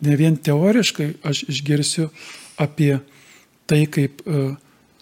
[0.02, 2.08] ne vien teoriškai aš išgirsiu
[2.58, 2.96] apie
[3.70, 4.56] tai, kaip uh,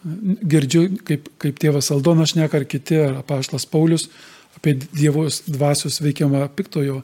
[0.04, 4.10] girdžiu, kaip, kaip tėvas Aldonas šneka ar kiti, ar apaštas Paulius,
[4.58, 7.02] apie Dievos dvasios veikiamą piktojo,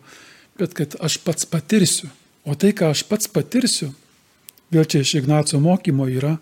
[0.60, 2.10] bet kad aš pats patirsiu.
[2.48, 3.94] O tai, ką aš pats patirsiu,
[4.74, 6.38] vėl čia iš Ignaco mokymo yra,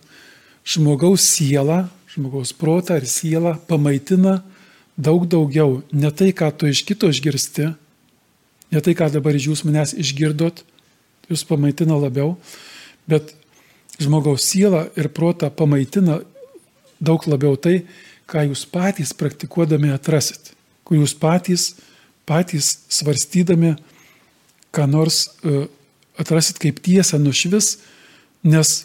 [0.67, 1.85] žmogaus siela
[2.17, 4.41] žmogaus protą ir sielą pamaitina
[4.97, 5.83] daug daugiau.
[5.93, 7.69] Ne tai, ką tu iš kito išgirsti,
[8.73, 10.63] ne tai, ką dabar iš jūs manęs išgirdot,
[11.29, 12.35] jūs pamaitina labiau,
[13.05, 13.35] bet
[14.01, 16.21] žmogaus sielą ir protą pamaitina
[16.97, 17.83] daug labiau tai,
[18.27, 21.75] ką jūs patys praktikuodami atrasit, kur jūs patys,
[22.27, 23.75] patys svarstydami,
[24.77, 25.65] ką nors uh,
[26.21, 27.77] atrasit kaip tiesą nušvis,
[28.45, 28.83] nes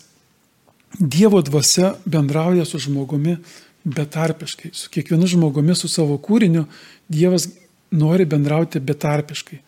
[0.93, 3.39] Dievo dvasia bendrauja su žmogumi
[3.85, 4.71] betarpiškai.
[4.77, 6.67] Su kiekvienu žmogumi, su savo kūriniu
[7.09, 7.47] Dievas
[7.91, 9.59] nori bendrauti betarpiškai.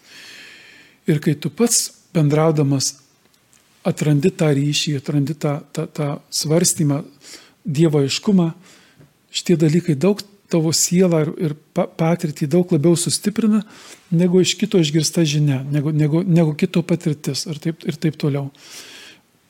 [1.09, 2.95] Ir kai tu pats bendraudamas
[3.85, 7.03] atrandi tą ryšį, atrandi tą, tą, tą svarstymą,
[7.65, 8.51] Dievo aiškumą,
[9.33, 10.21] šitie dalykai daug
[10.53, 13.63] tavo sielą ir, ir patirtį daug labiau sustiprina,
[14.15, 18.51] negu iš kito išgirsta žinia, negu, negu, negu kito patirtis ir taip, ir taip toliau.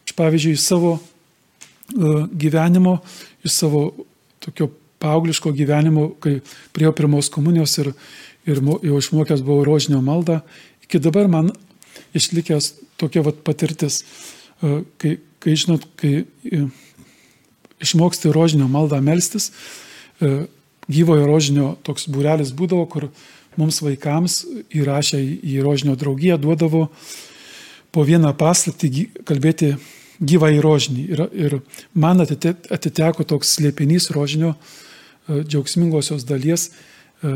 [0.04, 0.98] Aš pavyzdžiui, savo
[1.92, 2.98] E, gyvenimo,
[3.44, 3.92] iš savo
[4.40, 6.38] tokio paaugliško gyvenimo, kai
[6.72, 7.90] prie pirmos komunijos ir,
[8.48, 10.38] ir jau išmokęs buvau rožinio maldą,
[10.86, 11.52] iki dabar man
[12.16, 14.00] išlikęs tokia vat patirtis,
[14.64, 16.62] e, kai, kai žinot, kai e,
[17.84, 19.50] išmoksti rožinio maldą melstis,
[20.90, 23.08] gyvojo rožinio toks būrelis būdavo, kur
[23.60, 24.42] mums vaikams
[24.74, 26.88] įrašę į rožinio draugiją duodavo
[27.94, 29.74] po vieną paslaptį kalbėti
[30.20, 31.04] gyvą į rožinį.
[31.14, 31.58] Ir, ir
[31.94, 37.34] man atiteko toks slėpinys rožinio e, džiaugsmingosios dalies e,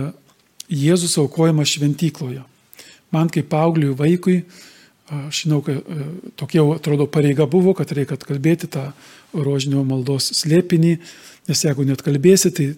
[0.68, 2.42] Jėzus aukojamas šventykloje.
[3.14, 4.42] Man kaip paaugliui vaikui,
[5.08, 8.90] aš žinau, kad e, tokia atrodo pareiga buvo, kad reikia atkalbėti tą
[9.32, 10.98] rožinio maldos slėpinį,
[11.48, 12.68] nes jeigu net kalbėsi, tai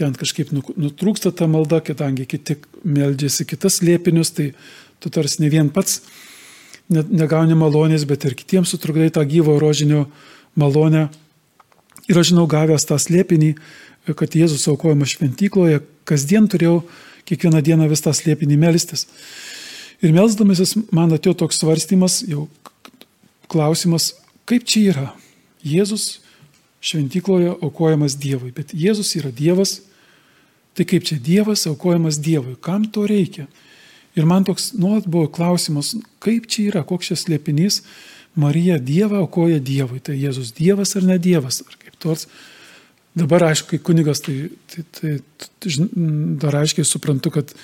[0.00, 4.50] ten kažkaip nutrūksta ta malda, kadangi kiti meldžiasi kitas slėpinius, tai
[5.00, 6.00] tu tarsi ne vien pats
[6.90, 10.06] negauni malonės, bet ir kitiems sutrukdai tą gyvo rožinio
[10.58, 11.08] malonę.
[12.10, 13.52] Ir aš žinau, gavęs tą slėpinį,
[14.18, 16.80] kad Jėzus aukojamas šventykloje, kasdien turėjau
[17.28, 19.06] kiekvieną dieną vis tą slėpinį melstis.
[20.02, 22.48] Ir melzdamasis man atėjo toks svarstymas, jau
[23.52, 24.14] klausimas,
[24.48, 25.06] kaip čia yra.
[25.62, 26.22] Jėzus
[26.80, 29.82] šventykloje aukojamas Dievui, bet Jėzus yra Dievas,
[30.74, 33.46] tai kaip čia Dievas aukojamas Dievui, kam to reikia?
[34.18, 37.82] Ir man toks nuolat buvo klausimas, kaip čia yra, koks šis slėpinys,
[38.38, 42.26] Marija Dievą aukoja Dievui, tai Jėzus Dievas ar ne Dievas, ar kaip toks.
[43.18, 45.14] Dabar, aišku, kai kunigas, tai, tai, tai,
[45.58, 45.72] tai
[46.42, 47.54] dar aiškiai suprantu, kad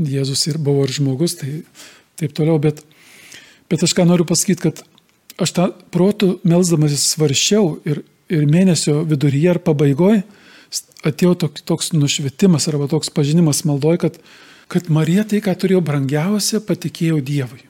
[0.00, 1.60] Jėzus ir buvo ir žmogus, tai
[2.20, 2.80] taip toliau, bet,
[3.68, 4.80] bet aš ką noriu pasakyti, kad
[5.38, 10.22] aš tą protų melzdamasis svaršiau ir, ir mėnesio viduryje ar pabaigoje
[11.06, 14.20] atėjo toks, toks nušvietimas arba toks pažinimas maldoj, kad
[14.68, 17.64] kad Marija tai, ką turėjo brangiausia, patikėjo Dievui.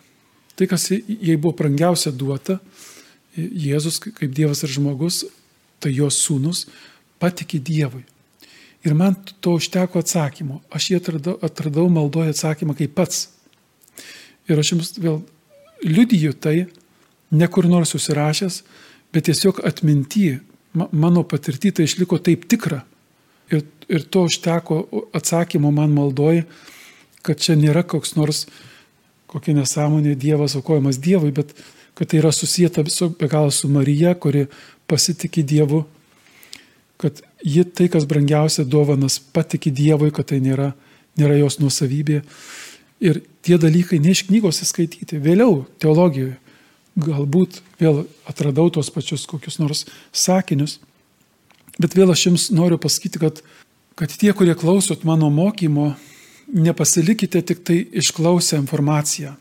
[0.59, 2.59] Tai, kas jai buvo brangiausia duota,
[3.39, 5.23] Jėzus kaip Dievas ir žmogus,
[5.79, 6.65] tai jos sūnus,
[7.23, 8.03] patiki Dievui.
[8.87, 10.61] Ir man to užteko atsakymo.
[10.75, 13.29] Aš jį atradau, atradau maldoje atsakymą kaip pats.
[14.51, 15.21] Ir aš jums vėl
[15.87, 16.67] liudiju tai,
[17.31, 18.63] ne kur nors susirašęs,
[19.15, 20.39] bet tiesiog atminti,
[20.75, 22.83] mano patirti tai išliko taip tikra.
[23.53, 24.83] Ir, ir to užteko
[25.17, 26.45] atsakymo man maldoje,
[27.25, 28.47] kad čia nėra koks nors
[29.29, 31.53] kokia nesąmonė Dievas aukojamas Dievui, bet
[31.99, 34.47] kad tai yra susijęta viso be galo su Marija, kuri
[34.89, 35.83] pasitikė Dievu,
[36.99, 40.73] kad ji tai, kas brangiausia dovanas, patikė Dievui, kad tai nėra,
[41.21, 42.23] nėra jos nuosavybė.
[43.05, 45.21] Ir tie dalykai ne iš knygos įskaityti.
[45.23, 46.39] Vėliau teologijoje
[46.99, 50.79] galbūt vėl atradau tos pačius kokius nors sakinius.
[51.79, 53.43] Bet vėl aš jums noriu pasakyti, kad,
[53.99, 55.93] kad tie, kurie klausot mano mokymo,
[56.55, 59.35] nepasilikite tik tai išklausę informaciją.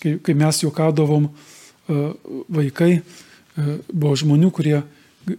[0.00, 1.98] Kai, kai mes juokaudavom e,
[2.56, 4.78] vaikai, e, buvo žmonių, kurie,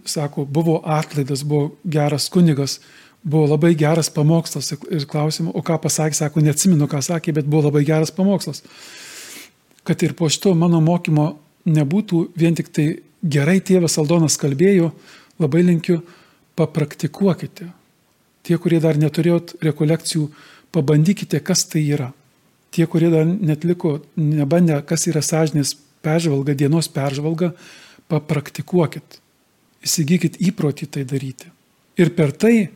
[0.06, 2.80] sako, buvo atlaidas, buvo geras kunigas,
[3.26, 7.66] buvo labai geras pamokslas ir klausim, o ką pasakė, sako, neatsimenu, ką sakė, bet buvo
[7.68, 8.62] labai geras pamokslas.
[9.86, 11.32] Kad ir po šito mano mokymo
[11.66, 12.86] nebūtų vien tik tai
[13.22, 14.92] gerai tėvas Aldonas kalbėjo,
[15.42, 16.00] labai linkiu,
[16.56, 17.70] papraktikuokite.
[18.46, 20.28] Tie, kurie dar neturėjot rekolekcijų,
[20.74, 22.12] pabandykite, kas tai yra.
[22.74, 27.52] Tie, kurie dar netliko, nebandė, kas yra sąžinės peržvalga, dienos peržvalga,
[28.10, 29.20] papraktikuokit.
[29.86, 31.50] Įsigykit įprotį tai daryti.
[31.96, 32.68] Ir per tai,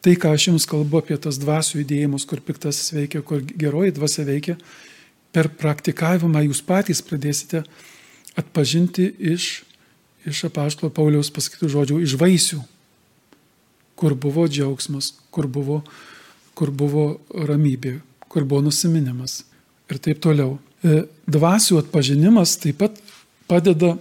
[0.00, 4.24] tai, ką aš jums kalbu apie tas dvasių judėjimus, kur piktasis veikia, kur geroji dvasia
[4.28, 4.56] veikia,
[5.34, 7.62] per praktikavimą jūs patys pradėsite
[8.40, 9.50] atpažinti iš,
[10.26, 12.62] iš apaštalo Pauliaus pasakytų žodžių, iš vaisių,
[14.00, 15.82] kur buvo džiaugsmas, kur buvo
[16.60, 19.40] kur buvo ramybė, kur buvo nusiminimas
[19.90, 20.58] ir taip toliau.
[20.84, 22.98] E, dvasių atpažinimas taip pat
[23.48, 23.94] padeda,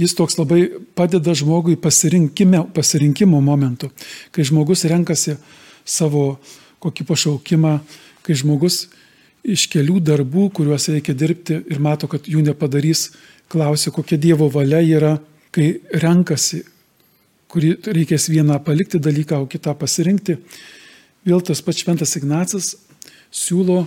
[0.00, 0.62] jis toks labai
[0.96, 3.90] padeda žmogui pasirinkimo momentu,
[4.32, 5.36] kai žmogus renkasi
[5.84, 6.40] savo
[6.80, 7.74] kokį pašaukimą,
[8.24, 8.86] kai žmogus
[9.44, 13.10] iš kelių darbų, kuriuos reikia dirbti ir mato, kad jų nepadarys,
[13.52, 15.14] klausia, kokia Dievo valia yra,
[15.52, 16.62] kai renkasi,
[17.50, 20.38] kurį reikės vieną palikti dalyką, o kitą pasirinkti,
[21.26, 22.74] vėl tas pats šventas Ignacas
[23.34, 23.82] siūlo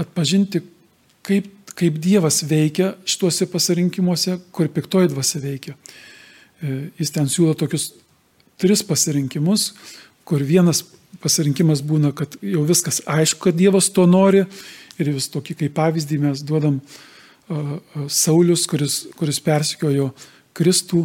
[0.00, 0.62] atpažinti,
[1.26, 5.76] kaip, kaip Dievas veikia šituose pasirinkimuose, kur piktoji dvasia veikia.
[6.58, 7.92] E, jis ten siūlo tokius
[8.58, 9.72] tris pasirinkimus,
[10.28, 10.82] kur vienas
[11.22, 14.44] pasirinkimas būna, kad jau viskas aišku, kad Dievas to nori
[14.98, 17.78] ir vis tokį kaip pavyzdį mes duodam uh,
[18.10, 20.10] Saulis, kuris, kuris persikiojo
[20.58, 21.04] Kristų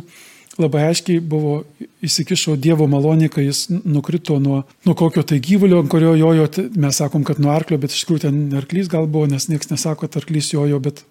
[0.61, 1.63] labai aiškiai buvo
[2.05, 6.45] įsikišo Dievo malonė, kai jis nukrito nuo, nuo kokio tai gyvulio, ant kurio jojo,
[6.79, 10.05] mes sakom, kad nuo arklio, bet iš tikrųjų ten arklys gal buvo, nes niekas nesako,
[10.05, 11.01] kad arklys jojo, bet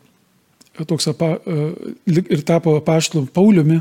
[0.89, 3.81] toks apa, e, ir tapo paštlų Pauliumi,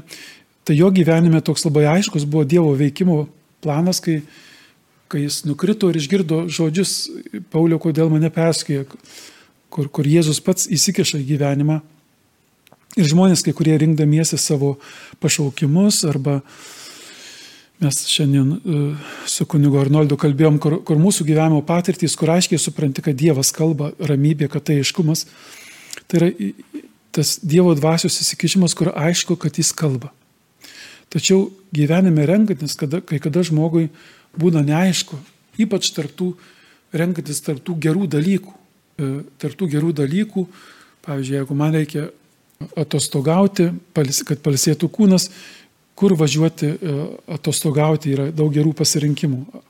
[0.66, 3.24] tai jo gyvenime toks labai aiškus buvo Dievo veikimo
[3.62, 4.22] planas, kai,
[5.12, 6.96] kai jis nukrito ir išgirdo žodžius,
[7.54, 8.88] Paulio, kodėl mane perskėjo,
[9.72, 11.82] kur, kur Jėzus pats įsikiša į gyvenimą
[13.00, 14.74] Ir žmonės, kai kurie rinkdamiesi savo
[15.24, 16.42] pašaukimus arba
[17.82, 18.82] mes šiandien e,
[19.32, 23.90] su kunigu Arnoldu kalbėjom, kur, kur mūsų gyvenimo patirtys, kur aiškiai supranti, kad Dievas kalba,
[23.98, 25.24] ramybė, kad tai aiškumas,
[26.12, 26.30] tai yra
[27.16, 30.12] tas Dievo dvasios įsikišimas, kur aišku, kad jis kalba.
[31.12, 33.90] Tačiau gyvenime renkantis, kada, kai kada žmogui
[34.40, 35.18] būna neaišku,
[35.64, 36.34] ypač tarptų,
[36.96, 38.56] renkantis tarptų gerų dalykų.
[39.00, 40.46] E, tarptų gerų dalykų,
[41.08, 42.12] pavyzdžiui, jeigu man reikia
[42.80, 45.30] atostogauti, kad palsėtų kūnas,
[45.96, 46.96] kur važiuoti e,
[47.38, 49.62] atostogauti yra daug gerų pasirinkimų.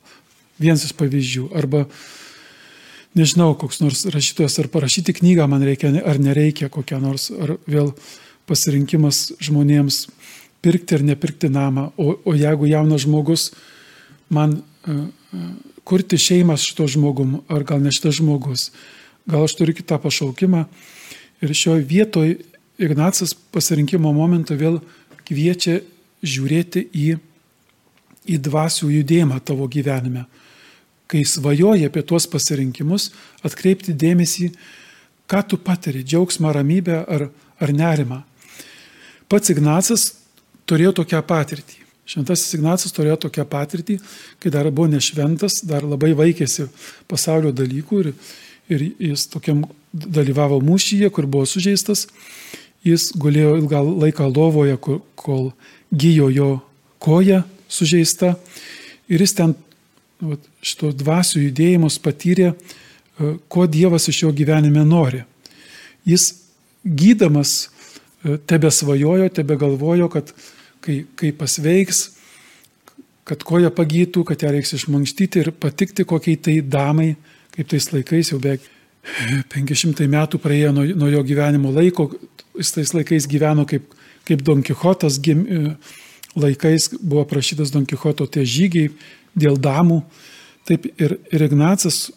[0.62, 1.50] Vienas iš pavyzdžių.
[1.58, 1.84] Arba,
[3.18, 7.92] nežinau, koks nors rašytojas, ar parašyti knygą man reikia, ar nereikia kokią nors, ar vėl
[8.48, 10.06] pasirinkimas žmonėms
[10.62, 11.90] pirkti ar nepirkti namą.
[11.98, 13.50] O, o jeigu jaunas žmogus
[14.32, 15.04] man uh,
[15.84, 18.70] kurti šeimą šito žmogum, ar gal ne šitas žmogus,
[19.30, 20.66] gal aš turiu kitą pašaukimą.
[21.42, 22.38] Ir šioje vietoje
[22.82, 24.80] Ignacas pasirinkimo momentą vėl
[25.28, 25.82] kviečia
[26.26, 27.10] žiūrėti į,
[28.26, 30.26] į dvasių judėjimą tavo gyvenime.
[31.12, 33.12] Kai svajoji apie tuos pasirinkimus,
[33.46, 34.50] atkreipti dėmesį,
[35.30, 37.30] ką tu patiri- džiaugsmą, ramybę ar,
[37.60, 38.24] ar nerimą.
[39.30, 40.14] Pats Ignacas
[40.66, 41.78] turėjo tokią patirtį.
[42.06, 44.00] Šventasis Ignacas turėjo tokią patirtį,
[44.40, 46.68] kai dar buvo nešventas, dar labai vaikėsi
[47.08, 48.14] pasaulio dalykų ir,
[48.70, 49.64] ir jis tokiam
[49.94, 52.08] dalyvavo mūšyje, kur buvo sužeistas
[52.86, 54.78] Jis gulėjo ilgą laiką lovoje,
[55.16, 55.52] kol
[55.94, 56.52] gyjo jo
[57.02, 58.36] koja sužeista
[59.12, 59.54] ir jis ten
[60.62, 65.24] šito dvasių judėjimus patyrė, e, ko Dievas iš jo gyvenime nori.
[66.06, 66.32] Jis
[66.86, 67.70] gydamas
[68.24, 70.34] e, tebe svajojo, tebe galvojo, kad
[70.82, 72.04] kai, kai pasveiks,
[73.26, 77.16] kad koja pagytų, kad ją reiks išmankštyti ir patikti kokiai tai damai,
[77.56, 78.66] kaip tais laikais jau beveik
[79.52, 82.10] 500 metų praėjo nuo, nuo jo gyvenimo laiko,
[82.58, 83.88] jis tais laikais gyveno kaip,
[84.28, 85.76] kaip Don Kichotas gim, e,
[86.38, 88.92] laikais, buvo prašytas Don Kichoto tie žygiai
[89.36, 90.02] dėl damų.
[90.70, 92.12] Taip ir, ir Ignacas,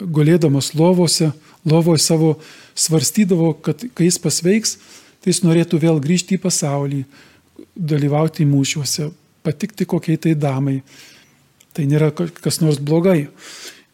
[0.00, 1.30] gulėdamas lovose,
[1.64, 2.34] lovoje savo
[2.78, 4.76] svarstydavo, kad kai jis pasveiks,
[5.20, 7.04] tai jis norėtų vėl grįžti į pasaulį,
[7.76, 9.10] dalyvauti mūšiuose,
[9.44, 10.80] patikti kokiai tai damai.
[11.70, 13.28] Tai nėra kas nors blogai.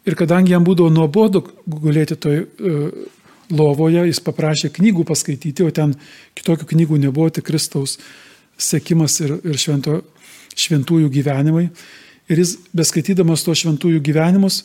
[0.07, 3.07] Ir kadangi jam būdavo nuobodu gulėti toj uh,
[3.51, 5.95] lovoje, jis paprašė knygų paskaityti, o ten
[6.37, 7.97] kitokių knygų nebuvo, tik Kristaus
[8.57, 10.01] sekimas ir, ir švento,
[10.57, 11.67] šventųjų gyvenimai.
[12.27, 14.63] Ir jis, beskaitydamas to šventųjų gyvenimus,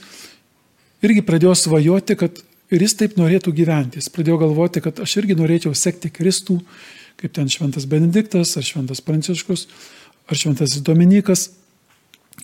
[1.05, 2.40] irgi pradėjo svajoti, kad
[2.72, 4.01] ir jis taip norėtų gyventi.
[4.01, 6.59] Jis pradėjo galvoti, kad aš irgi norėčiau sekti Kristų,
[7.20, 9.68] kaip ten šventas Benediktas, ar šventas Pranciškus,
[10.26, 11.51] ar šventas Dominikas.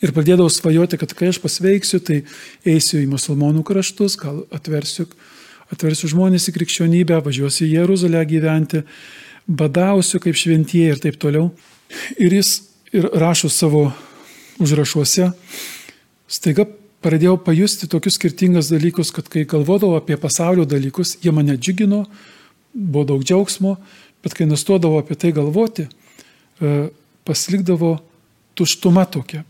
[0.02, 2.20] Ir pradėdavau svajoti, kad kai aš pasveiksiu, tai
[2.68, 5.08] eisiu į musulmonų kraštus, gal atversiu,
[5.74, 8.84] atversiu žmonės į krikščionybę, važiuosiu į Jeruzalę gyventi,
[9.48, 11.50] badausiu kaip šventieji ir taip toliau.
[12.20, 12.60] Ir jis
[12.92, 13.88] ir rašo savo
[14.62, 15.32] užrašuose,
[16.28, 16.66] staiga
[17.04, 22.04] pradėjau pajusti tokius skirtingas dalykus, kad kai galvodavau apie pasaulio dalykus, jie mane džiugino,
[22.74, 23.76] buvo daug džiaugsmo,
[24.24, 26.88] bet kai nustodavau apie tai galvoti, e,
[27.28, 27.96] pasilikdavo
[28.58, 29.44] tuštuma tokia,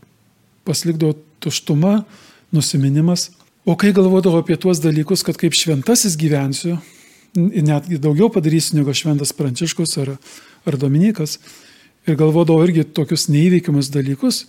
[0.69, 2.03] pasilikdavo tuštuma,
[2.55, 3.29] nusiminimas.
[3.65, 6.77] O kai galvodavau apie tuos dalykus, kad kaip šventasis gyvensiu,
[7.35, 10.15] netgi daugiau padarysiu negu šventas Pranciškus ar,
[10.65, 11.37] ar Dominikas,
[12.07, 14.45] ir galvodavau irgi tokius neįveikiamus dalykus,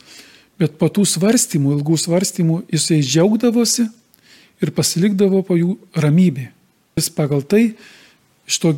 [0.61, 3.87] bet po tų svarstymų, ilgų svarstymų, jisai džiaugdavosi
[4.61, 6.51] ir pasilikdavo po jų ramybė.
[6.99, 7.63] Jis pagal tai,
[8.49, 8.75] iš to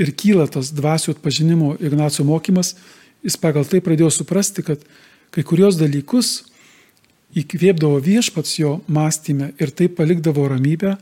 [0.00, 2.74] ir kyla tas dvasių atpažinimo Ignaco mokymas,
[3.22, 4.82] jis pagal tai pradėjo suprasti, kad
[5.32, 6.42] kai kurios dalykus
[7.38, 10.96] įkvėpdavo viešpats jo mąstymę ir tai palikdavo ramybę,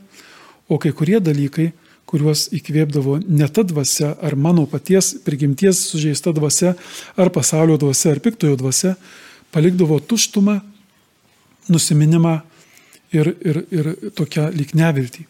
[0.71, 1.71] o kai kurie dalykai,
[2.07, 6.73] kuriuos įkvėpdavo ne ta dvasia, ar mano paties prigimties sužeista dvasia,
[7.15, 8.95] ar pasaulio dvasia, ar piktojo dvasia,
[9.51, 10.57] palikdavo tuštumą,
[11.71, 12.39] nusiminimą
[13.15, 15.27] ir, ir, ir tokią lyg neviltį.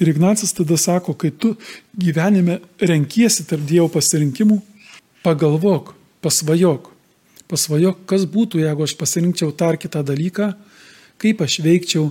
[0.00, 1.52] Ir Ignacas tada sako, kai tu
[1.92, 4.56] gyvenime renkiesi tarp Dievo pasirinkimų,
[5.26, 5.92] pagalvok,
[6.24, 6.89] pasvajok.
[7.50, 10.52] Pasvajok, kas būtų, jeigu aš pasirinkčiau tar kitą dalyką,
[11.20, 12.10] kaip aš veikčiau,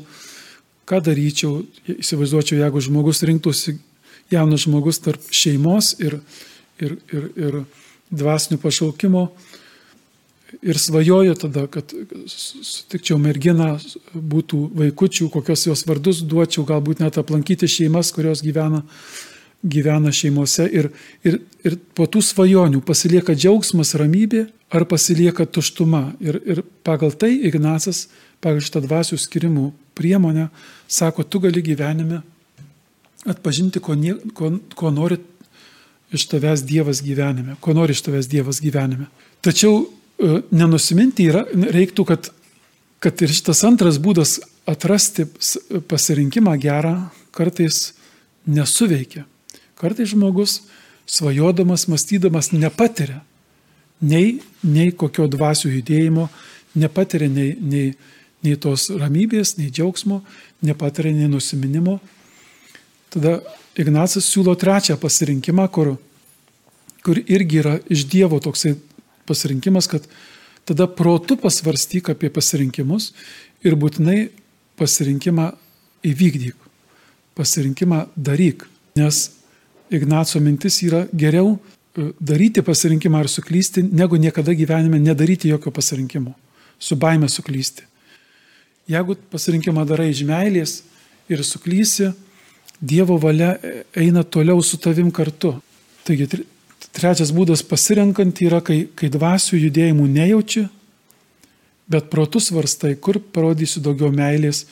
[0.90, 1.62] ką daryčiau.
[1.96, 3.78] Įsivaizduočiau, jeigu žmogus rinktųsi,
[4.34, 6.20] jaunas žmogus tarp šeimos ir,
[6.82, 7.58] ir, ir, ir
[8.10, 9.30] dvasinio pašaukimo,
[10.66, 11.94] ir svajoju tada, kad
[12.28, 13.76] sutikčiau merginą,
[14.14, 18.84] būtų vaikučių, kokios jos vardus duočiau, galbūt net aplankyti šeimas, kurios gyvena,
[19.64, 20.68] gyvena šeimose.
[20.72, 20.90] Ir,
[21.26, 26.14] ir, ir po tų svajonių pasilieka džiaugsmas, ramybė ar pasilieka tuštuma.
[26.24, 28.08] Ir, ir pagal tai Ignacas,
[28.44, 30.48] pagal šitą dvasių skirimų priemonę,
[30.88, 32.24] sako, tu gali gyvenime
[33.28, 35.20] atpažinti, ko, nie, ko, ko nori
[36.16, 39.10] iš tavęs Dievas gyvenime, ko nori iš tavęs Dievas gyvenime.
[39.44, 39.84] Tačiau
[40.20, 42.28] E, nenusiminti yra, reiktų, kad,
[43.00, 44.36] kad ir šitas antras būdas
[44.68, 45.24] atrasti
[45.88, 46.96] pasirinkimą gerą
[47.36, 47.94] kartais
[48.44, 49.24] nesuveikia.
[49.80, 50.60] Kartais žmogus
[51.10, 53.22] svajodamas, mąstydamas nepatiria
[54.00, 56.28] nei, nei kokio dvasių judėjimo,
[56.80, 57.94] nepatiria nei, nei,
[58.46, 60.22] nei tos ramybės, nei džiaugsmo,
[60.66, 62.00] nepatiria nei nusiminimo.
[63.14, 63.40] Tada
[63.80, 65.94] Ignacas siūlo trečią pasirinkimą, kur,
[67.06, 68.74] kur irgi yra iš Dievo toksai
[69.30, 70.08] pasirinkimas, kad
[70.68, 73.14] tada protu pasvarstyk apie pasirinkimus
[73.64, 74.30] ir būtinai
[74.80, 75.52] pasirinkimą
[76.10, 76.56] įvykdyk,
[77.40, 78.68] pasirinkimą daryk.
[79.00, 79.30] Nes
[79.90, 86.36] Ignaco mintis yra geriau e, daryti pasirinkimą ar suklysti, negu niekada gyvenime nedaryti jokio pasirinkimo,
[86.80, 87.86] su baime suklysti.
[88.90, 90.80] Jeigu pasirinkimą darai iš meilės
[91.30, 92.14] ir suklysi,
[92.80, 95.58] Dievo valia e, eina toliau su tavim kartu.
[96.08, 96.30] Taigi
[96.96, 100.64] Trečias būdas pasirenkant yra, kai, kai dvasių judėjimų nejaučiu,
[101.90, 104.64] bet protus varstai, kur parodysiu daugiau meilės,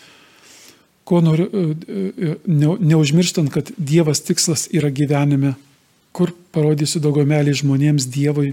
[1.08, 5.54] ko noriu, e, e, ne, neužmirštant, kad Dievas tikslas yra gyvenime,
[6.12, 8.52] kur parodysiu daugiau meilės žmonėms Dievui,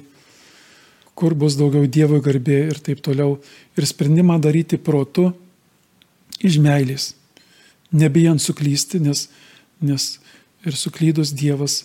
[1.18, 3.40] kur bus daugiau Dievo garbė ir taip toliau.
[3.74, 5.32] Ir sprendimą daryti protu
[6.44, 7.12] iš meilės,
[7.94, 9.26] nebijant suklysti, nes,
[9.82, 10.08] nes
[10.64, 11.82] ir suklydus Dievas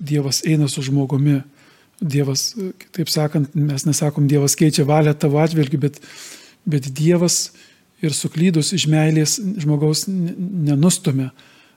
[0.00, 1.40] Dievas eina su žmogumi.
[1.96, 2.50] Dievas,
[2.92, 5.96] taip sakant, mes nesakom, Dievas keičia valią tavo atžvilgiu, bet,
[6.68, 7.54] bet Dievas
[8.04, 11.30] ir suklydus iš meilės žmogaus nenustumia,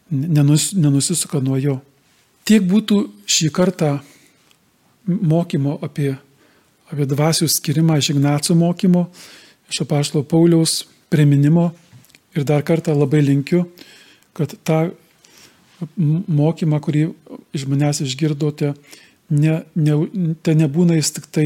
[0.09, 1.79] nenus, nenusisuka nuo jo.
[2.47, 3.91] Tiek būtų šį kartą
[5.05, 6.13] mokymo apie,
[6.89, 9.07] apie dvasių skirimą iš Ignaco mokymo,
[9.69, 11.69] iš apaštalo Pauliaus priminimo
[12.35, 13.65] ir dar kartą labai linkiu,
[14.37, 14.89] kad tą
[15.97, 17.05] mokymą, kurį
[17.55, 18.73] iš manęs išgirdote,
[19.29, 19.99] ne, ne,
[20.43, 21.45] te nebūna jis tik tai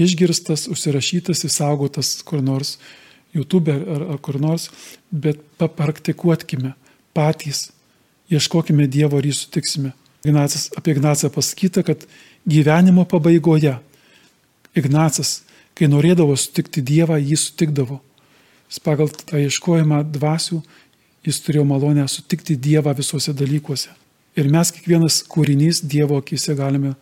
[0.00, 2.76] išgirstas, užsirašytas, įsaugotas kur nors
[3.34, 4.68] YouTube ar, ar kur nors,
[5.10, 6.74] bet papraktikuotkime
[7.14, 7.68] patys,
[8.30, 9.92] ieškokime Dievo ir jį sutiksime.
[10.24, 12.06] Ignacas, apie Ignacą pasakyta, kad
[12.48, 13.74] gyvenimo pabaigoje
[14.74, 15.42] Ignacas,
[15.74, 18.00] kai norėdavo sutikti Dievą, jį sutikdavo.
[18.70, 20.62] Jis pagal tą ieškojimą dvasių,
[21.26, 23.92] jis turėjo malonę sutikti Dievą visuose dalykuose.
[24.38, 26.94] Ir mes kiekvienas kūrinys Dievo akise galime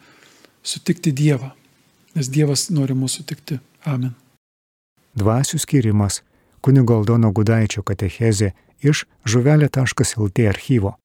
[0.62, 1.52] sutikti Dievą,
[2.16, 3.60] nes Dievas nori mūsų sutikti.
[3.88, 4.21] Amen.
[5.14, 6.22] Dvasių skirimas
[6.64, 10.96] kunigo Aldono Gudaičio katechezė iš žuvelė.lt archyvo.